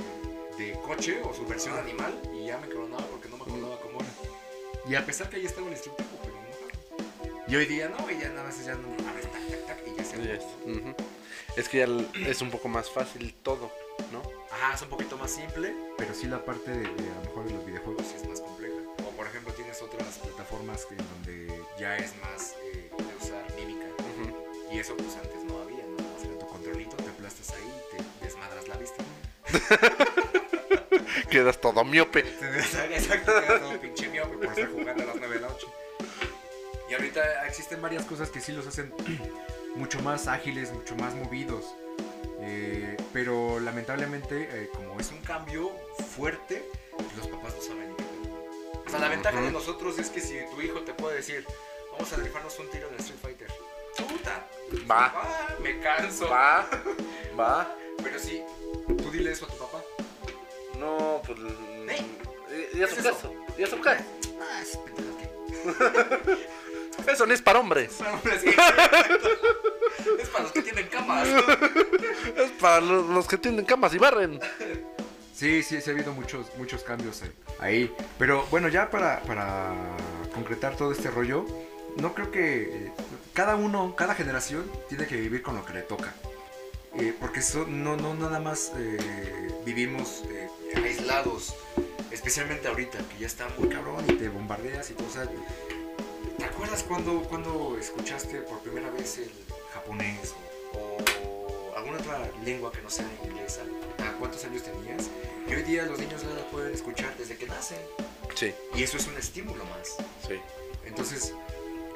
[0.59, 2.13] de coche o su versión animal.
[2.35, 4.11] Y ya me coronaba porque no me acordaba cómo era.
[4.89, 6.45] Y a pesar que ahí estaba el instructivo, pero no.
[7.53, 9.97] Y hoy día no, y ya nada más ya no mames, tac, tac, tac, y
[9.97, 10.95] ya se acabó.
[11.57, 11.69] es.
[11.69, 13.71] Que ya es un poco más fácil todo,
[14.13, 14.23] ¿no?
[14.51, 17.45] Ajá, es un poquito más simple, pero sí la parte de, de a lo mejor
[17.45, 18.75] de los videojuegos es más compleja.
[19.07, 22.55] O por ejemplo tienes otras plataformas que- en donde ya es más
[24.85, 25.97] eso pues antes no había, ¿no?
[26.23, 29.03] Era tu controlito, te aplastas ahí y te desmadras la vista.
[31.31, 32.21] Quedas todo miope.
[32.91, 35.67] Exacto, quedas todo pinche miope por estar jugando a las 9 de la noche.
[36.91, 38.93] Y ahorita existen varias cosas que sí los hacen
[39.77, 41.65] mucho más ágiles, mucho más movidos.
[42.41, 45.73] Eh, pero lamentablemente, eh, como es un cambio
[46.15, 46.63] fuerte,
[47.17, 47.95] los papás no saben.
[48.87, 51.47] O sea, la ventaja de nosotros es que si tu hijo te puede decir,
[51.91, 53.34] vamos a rifarnos un tiro en Street Fighter.
[54.91, 55.13] Va,
[55.63, 56.29] me canso.
[56.29, 56.67] va,
[57.39, 57.77] va.
[58.03, 58.43] Pero sí,
[58.87, 59.83] tú dile eso a tu papá.
[60.79, 61.39] No, pues.
[61.89, 62.71] ¿Eh?
[62.75, 63.35] ¿Y a su ¿Qué es caso?
[63.59, 64.05] ¿Y a su caso?
[64.41, 64.79] Ah, es.
[67.09, 67.95] Eso no es para hombres.
[67.95, 69.29] Para hombres exacto.
[70.21, 71.29] Es para los que tienen camas.
[72.37, 74.41] Es para los, los que tienen camas y barren.
[75.35, 77.33] Sí, sí, sí ha habido muchos, muchos cambios ahí.
[77.59, 77.95] ahí.
[78.19, 79.73] Pero bueno, ya para, para
[80.33, 81.45] concretar todo este rollo,
[81.97, 82.93] no creo que eh,
[83.35, 86.15] cada uno, cada generación tiene que vivir con lo que le toca.
[86.97, 91.55] Eh, porque so- no, no nada más eh, vivimos eh, aislados,
[92.13, 95.29] especialmente ahorita, que ya está muy cabrón y te bombardeas y sea,
[96.39, 99.31] ¿te acuerdas cuando, cuando escuchaste por primera vez el
[99.73, 100.35] japonés
[100.73, 103.63] o, o alguna otra lengua que no sea inglesa?
[103.99, 105.11] ¿A cuántos años tenías?
[105.49, 107.79] Y hoy día los niños ya la pueden escuchar desde que nacen.
[108.37, 109.97] Sí, Y eso es un estímulo más.
[110.29, 110.35] sí.
[110.87, 111.33] Entonces,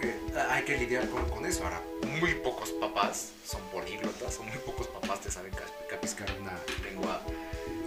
[0.02, 0.14] eh,
[0.50, 1.64] hay que lidiar con, con eso.
[1.64, 1.82] Ahora,
[2.20, 5.52] muy pocos papás son políglotas, o muy pocos papás te saben
[5.88, 6.52] capiscar una
[6.84, 7.22] lengua.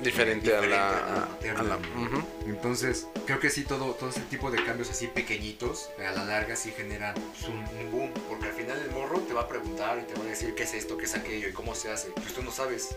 [0.02, 1.26] Diferente a Diferente a la la.
[1.28, 1.60] materna.
[1.60, 2.24] A la ujú.
[2.48, 6.26] Entonces, creo que sí, todo, todo ese tipo de cambios así pequeñitos, eh, a la
[6.26, 7.14] larga sí generan
[7.48, 8.12] un, boom.
[8.28, 10.64] Porque al final el morro te va a preguntar y te va a decir qué
[10.64, 12.10] es esto, qué es aquello y cómo se hace.
[12.12, 12.96] Pues tú no sabes.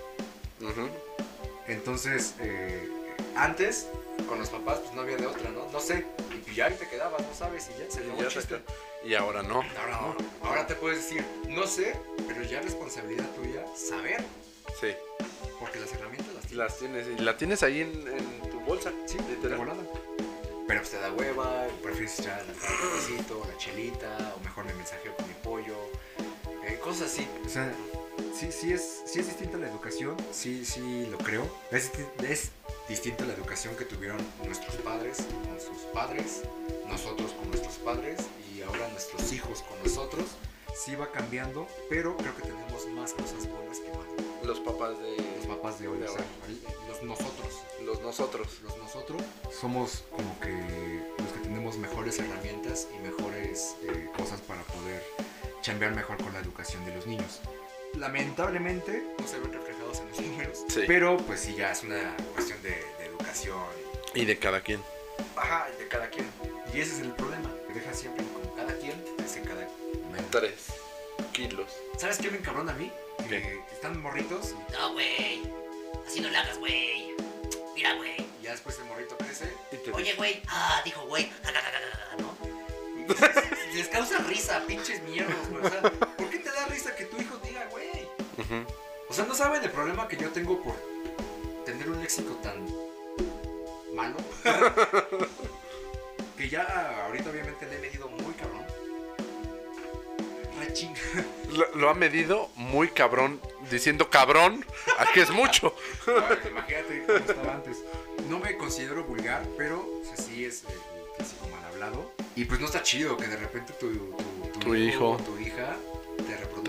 [1.68, 2.88] Entonces, eh,
[3.36, 3.86] antes,
[4.28, 5.70] con los papás, pues no había de otra, ¿no?
[5.70, 6.06] No sé.
[6.32, 8.24] Y pues ya ahí te quedabas, no sabes, y ya se Y
[9.04, 9.10] el.
[9.10, 9.62] Y ahora no.
[9.78, 10.16] Ahora no.
[10.48, 11.94] Ahora te puedes decir, no sé,
[12.26, 14.24] pero ya es responsabilidad tuya saber.
[14.80, 14.88] Sí.
[15.60, 16.56] Porque las herramientas las tienes.
[16.56, 18.92] Las tienes, y la tienes ahí en, en tu bolsa.
[19.06, 19.58] Sí, de literal.
[19.58, 19.82] volada.
[20.66, 25.14] Pero pues te da hueva, prefieres echar la cafecito, la chelita, o mejor me mensajeo
[25.14, 25.76] con mi pollo,
[26.66, 27.28] eh, cosas así.
[27.44, 27.70] O sea,
[28.34, 31.46] sí, sí, es, sí es distinta la educación, sí, sí lo creo.
[31.70, 31.92] Es,
[32.26, 32.50] es
[32.88, 36.42] distinta la educación que tuvieron nuestros padres con sus padres,
[36.88, 38.20] nosotros con nuestros padres
[38.54, 40.24] y ahora nuestros hijos con nosotros.
[40.74, 44.44] Sí va cambiando, pero creo que tenemos más cosas buenas que malas.
[44.44, 46.88] Los papás de Los papás de hoy, De o sea, ahora.
[46.88, 47.54] los nosotros
[47.84, 48.48] los nosotros.
[48.62, 49.22] los nosotros
[49.60, 50.50] somos como que
[51.18, 55.02] los que tenemos mejores herramientas y mejores eh, cosas para poder
[55.62, 57.40] chambear mejor con la educación de los niños.
[57.96, 60.82] Lamentablemente no se ven reflejados en los números, Sí.
[60.86, 63.62] pero pues sí ya es una cuestión de, de educación,
[64.14, 64.82] Y de cada quien.
[65.36, 66.26] ajá, de cada quien.
[66.72, 69.68] Y ese es el problema, que deja siempre con cada quien, hace cada
[70.04, 70.38] momento.
[70.40, 70.66] Tres
[71.32, 71.70] kilos.
[71.98, 72.90] ¿Sabes qué me encabrona a mí?
[73.28, 73.40] ¿Qué?
[73.68, 75.42] Que están morritos No, güey.
[76.06, 77.14] Así no lo hagas, güey.
[77.74, 78.16] Mira, güey.
[78.40, 80.42] y ya después el morrito crece Y te Oye, güey.
[80.48, 81.30] Ah, dijo, güey.
[82.18, 82.36] ¿no?
[83.72, 85.64] y les causa risa, pinches mierdos, güey.
[85.64, 88.08] O sea, ¿por qué da risa que tu hijo diga, güey?
[89.08, 90.74] O sea, no saben el problema que yo tengo por
[91.64, 92.64] tener un léxico tan
[93.94, 94.16] malo.
[96.36, 98.64] que ya ahorita obviamente le he medido muy cabrón.
[100.58, 101.00] Re chinga.
[101.52, 103.40] Lo, lo ha medido muy cabrón,
[103.70, 104.64] diciendo cabrón,
[104.98, 105.74] a que es mucho.
[106.50, 107.78] Imagínate cómo estaba antes.
[108.28, 110.64] No me considero vulgar, pero o sea, sí es
[111.16, 112.10] clásico mal hablado.
[112.34, 115.10] Y pues no está chido que de repente tu, tu, Tu hijo.
[115.12, 115.76] o tu hija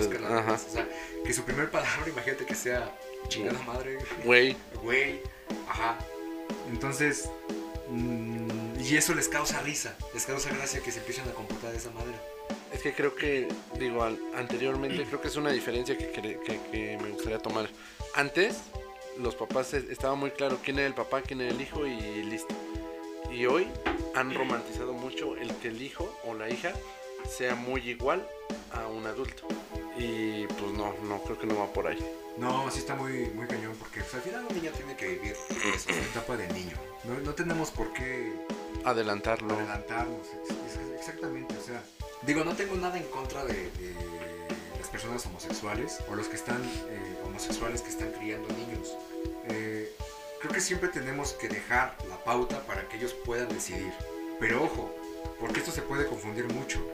[0.03, 0.65] demás.
[0.69, 0.87] O sea,
[1.25, 2.91] que su primer palabra, imagínate que sea
[3.27, 3.97] chingada madre.
[4.23, 5.19] Güey, Güey,
[5.67, 5.97] ajá.
[6.71, 7.29] Entonces,
[7.89, 11.77] mm, y eso les causa risa, les causa gracia que se empiecen a comportar de
[11.77, 12.19] esa manera.
[12.73, 13.47] es que creo que,
[13.79, 14.03] digo,
[14.35, 17.69] anteriormente, creo que es una diferencia que, cre- que- que me gustaría tomar.
[18.15, 18.57] Antes,
[19.17, 22.53] los papás estaba muy claro quién era el papá, quién era el hijo y listo.
[23.31, 23.67] Y hoy
[24.13, 26.73] han romantizado mucho el que el hijo o la hija
[27.29, 28.27] sea muy igual
[28.73, 29.47] a un adulto.
[29.97, 32.05] Y pues no, no, creo que no va por ahí.
[32.37, 35.35] No, sí está muy, muy cañón, porque pues, al final un niño tiene que vivir
[35.79, 36.75] su etapa de niño.
[37.05, 38.33] No, no tenemos por qué
[38.83, 39.53] Adelantarlo.
[39.55, 41.81] adelantarnos, ex- ex- exactamente, o sea,
[42.23, 43.95] digo, no tengo nada en contra de, de
[44.77, 48.97] las personas homosexuales o los que están eh, homosexuales que están criando niños.
[49.49, 49.95] Eh,
[50.41, 53.93] creo que siempre tenemos que dejar la pauta para que ellos puedan decidir.
[54.41, 54.93] Pero ojo,
[55.39, 56.85] porque esto se puede confundir mucho.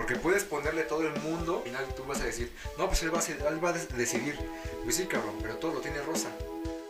[0.00, 3.14] Porque puedes ponerle todo el mundo, al final tú vas a decir, no, pues él
[3.14, 4.34] va a, él va a decidir.
[4.82, 6.30] Pues sí, cabrón, pero todo lo tiene rosa.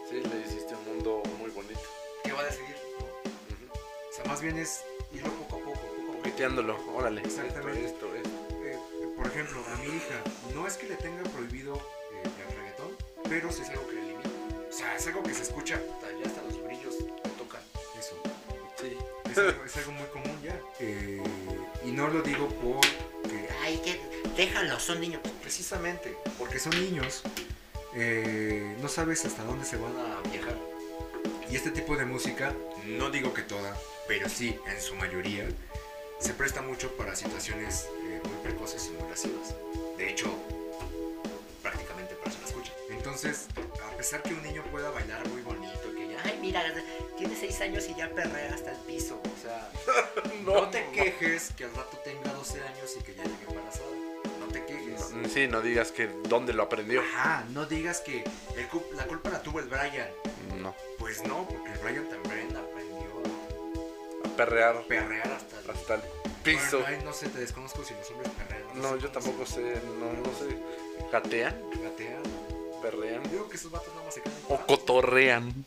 [0.08, 1.80] Sí, le hiciste un mundo muy bonito.
[2.22, 2.76] ¿Qué va a decidir?
[3.74, 6.22] O sea, más bien es irlo poco a poco, poco a poco.
[6.22, 7.22] Piteándolo, órale.
[7.22, 7.84] Exactamente.
[7.84, 8.64] Esto, esto, esto.
[8.64, 8.78] Eh,
[9.16, 10.22] por ejemplo, a mi hija,
[10.54, 12.96] no es que le tenga prohibido eh, el reggaetón,
[13.28, 14.30] pero sí es algo que le limita.
[14.68, 15.80] O sea, es algo que se escucha,
[16.22, 17.62] ya hasta los brillos le tocan.
[17.98, 18.14] Eso.
[18.80, 18.96] Sí.
[19.28, 20.60] Es algo, es algo muy común ya.
[20.78, 21.20] Eh,
[21.84, 24.00] y no lo digo porque, Ay, que
[24.36, 25.20] déjalo, son niños.
[25.42, 27.22] precisamente, porque son niños,
[27.94, 30.56] eh, no sabes hasta dónde se van a viajar.
[31.50, 32.54] Y este tipo de música,
[32.86, 33.76] no digo que toda,
[34.06, 35.48] pero sí, en su mayoría,
[36.20, 39.54] se presta mucho para situaciones eh, muy precoces y muy lascivas.
[39.96, 40.32] De hecho,
[41.62, 42.72] prácticamente para eso la escucha.
[42.90, 43.46] Entonces,
[43.84, 46.62] a pesar que un niño pueda bailar muy bonito, que ya, Ay, mira,
[47.18, 49.20] tiene seis años y ya perrea hasta el piso.
[49.24, 49.69] o sea,
[50.44, 53.90] no, te quejes que al rato tenga 12 años y que ya llegue embarazada.
[54.38, 55.10] No te quejes.
[55.10, 57.00] No, sí, no digas que dónde lo aprendió.
[57.00, 58.24] Ajá, no digas que
[58.56, 60.08] el la culpa la tuvo el Brian.
[60.58, 60.74] No.
[60.98, 63.10] Pues no, porque el Brian también aprendió
[64.24, 66.02] A perrear a perrear hasta el hasta el
[66.42, 66.80] piso.
[66.80, 68.62] Bueno, ay, no sé, te desconozco si los hombres perrean.
[68.74, 70.56] No, sé yo tampoco sé, no, no sé.
[71.12, 71.54] ¿Gatean?
[71.82, 72.22] Gatean.
[72.82, 73.22] ¿Perrean?
[73.30, 75.66] Digo que esos vatos nada más se quedan ¿O cotorrean?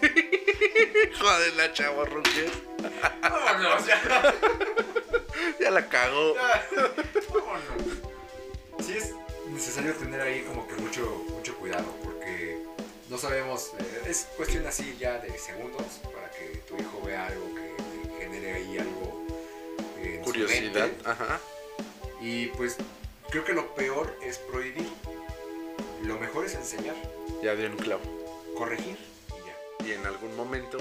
[1.20, 2.50] Joder, la chava Rucker.
[3.22, 4.00] Vámonos, ya.
[5.60, 6.34] Ya la cagó.
[7.28, 7.98] Vámonos.
[8.84, 9.12] Sí es
[9.48, 12.58] necesario tener ahí como que mucho, mucho cuidado porque
[13.08, 15.84] no sabemos, eh, es cuestión así ya de segundos
[16.14, 19.26] para que tu hijo vea algo que genere ahí algo
[19.98, 20.86] eh, en su Curiosidad.
[20.88, 21.08] mente.
[21.08, 21.40] Ajá.
[22.20, 22.76] Y pues
[23.30, 24.88] creo que lo peor es prohibir.
[26.02, 26.96] Lo mejor es enseñar,
[27.42, 28.02] Ya dio un clavo.
[28.56, 28.98] corregir
[29.28, 29.86] y ya.
[29.88, 30.78] Y en algún momento,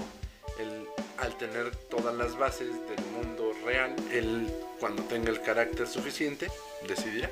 [0.59, 0.87] él,
[1.23, 6.49] al tener todas las bases del mundo real, él, cuando tenga el carácter suficiente,
[6.87, 7.29] decidirá.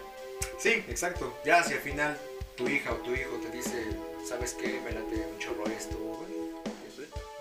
[0.57, 1.37] Sí, exacto.
[1.43, 2.17] Ya si al final
[2.55, 3.85] tu hija o tu hijo te dice,
[4.25, 4.79] ¿sabes qué?
[4.81, 5.97] Me late un chorro esto.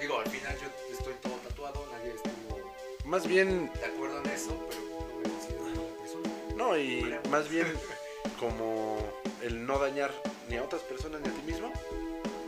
[0.01, 2.59] Digo, al final yo estoy todo tatuado, nadie estuvo
[3.05, 6.31] Más bien, de acuerdo en eso, pero no me considero una persona.
[6.57, 7.67] no, y más bien
[8.41, 8.97] como
[9.43, 10.11] el no dañar
[10.49, 11.71] ni a otras personas ni a ti mismo,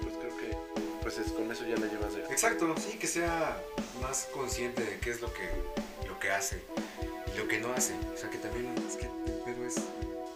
[0.02, 0.56] pues creo que
[1.02, 2.22] pues es, con eso ya la llevas de...
[2.22, 3.62] Exacto, sí, que sea
[4.02, 5.48] más consciente de qué es lo que,
[6.06, 6.60] lo que hace
[7.32, 7.94] y lo que no hace.
[8.12, 9.76] O sea, que también es que el pedo es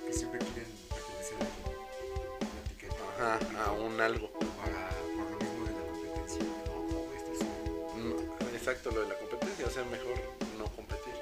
[0.07, 2.95] que siempre quieren pertenecer a una etiqueta.
[3.19, 4.31] Ajá, a un algo.
[4.31, 6.43] Para, por lo mismo de la competencia.
[7.97, 8.17] No, no.
[8.17, 10.15] No, exacto, lo de la competencia, o sea, mejor
[10.57, 11.15] no competir.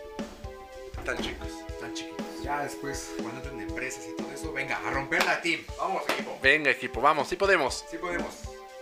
[1.04, 1.48] Tan chicos.
[1.80, 2.24] Tan chiquitos.
[2.42, 5.60] Ya después, cuando entran en empresas y todo eso, venga, a romperla, team.
[5.78, 6.38] Vamos, equipo.
[6.42, 7.84] Venga equipo, vamos, sí podemos.
[7.90, 8.34] Sí podemos.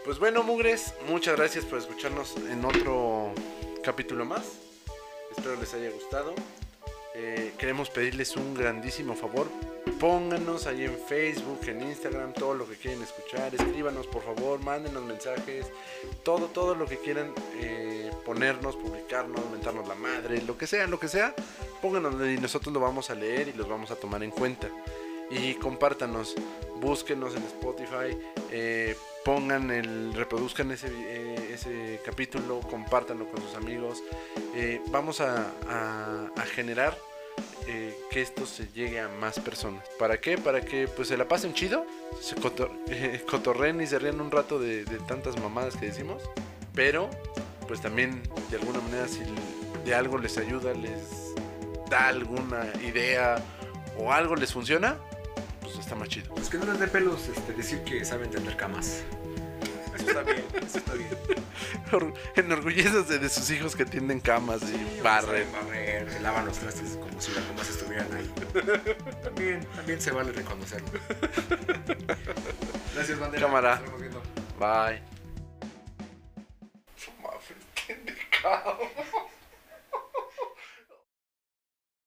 [0.05, 3.33] Pues bueno, mugres, muchas gracias por escucharnos en otro
[3.83, 4.43] capítulo más.
[5.37, 6.35] Espero les haya gustado.
[7.15, 9.49] Eh, queremos pedirles un grandísimo favor.
[9.99, 13.55] Pónganos ahí en Facebook, en Instagram, todo lo que quieren escuchar.
[13.55, 15.67] Escríbanos, por favor, mándenos mensajes.
[16.25, 20.99] Todo, todo lo que quieran eh, ponernos, publicarnos, mentarnos la madre, lo que sea, lo
[20.99, 21.35] que sea.
[21.83, 24.69] Pónganos y nosotros lo vamos a leer y los vamos a tomar en cuenta.
[25.33, 26.35] Y compártanos,
[26.81, 28.17] búsquenos en Spotify,
[28.51, 34.03] eh, pongan el, reproduzcan ese, eh, ese capítulo, compártanlo con sus amigos.
[34.55, 36.97] Eh, vamos a, a- generar
[38.11, 39.89] que esto se llegue a más personas.
[39.99, 40.37] ¿Para qué?
[40.37, 41.87] Para que pues se la pasen chido,
[42.21, 42.71] se cotor-
[43.25, 46.23] cotorreen y se rían un rato de, de tantas mamadas que decimos.
[46.75, 47.09] Pero
[47.69, 48.21] pues también
[48.51, 49.21] de alguna manera si
[49.87, 51.33] de algo les ayuda, les
[51.89, 53.43] da alguna idea
[53.97, 54.99] o algo les funciona,
[55.81, 56.35] está más chido.
[56.35, 59.03] Pues que no les dé pelos este, decir que saben tender camas.
[59.95, 61.09] Eso está bien, eso está bien.
[61.93, 65.47] Or- Enorgullézase de sus hijos que tienden camas y barren.
[65.53, 68.33] Barrer, se lavan los trastes como si las comas estuvieran ahí.
[69.23, 70.89] También, también se vale reconocerlo.
[72.95, 73.47] Gracias, bandera.
[73.47, 73.71] Cámara.
[73.77, 74.23] Nos estamos viendo.
[74.59, 75.03] Bye.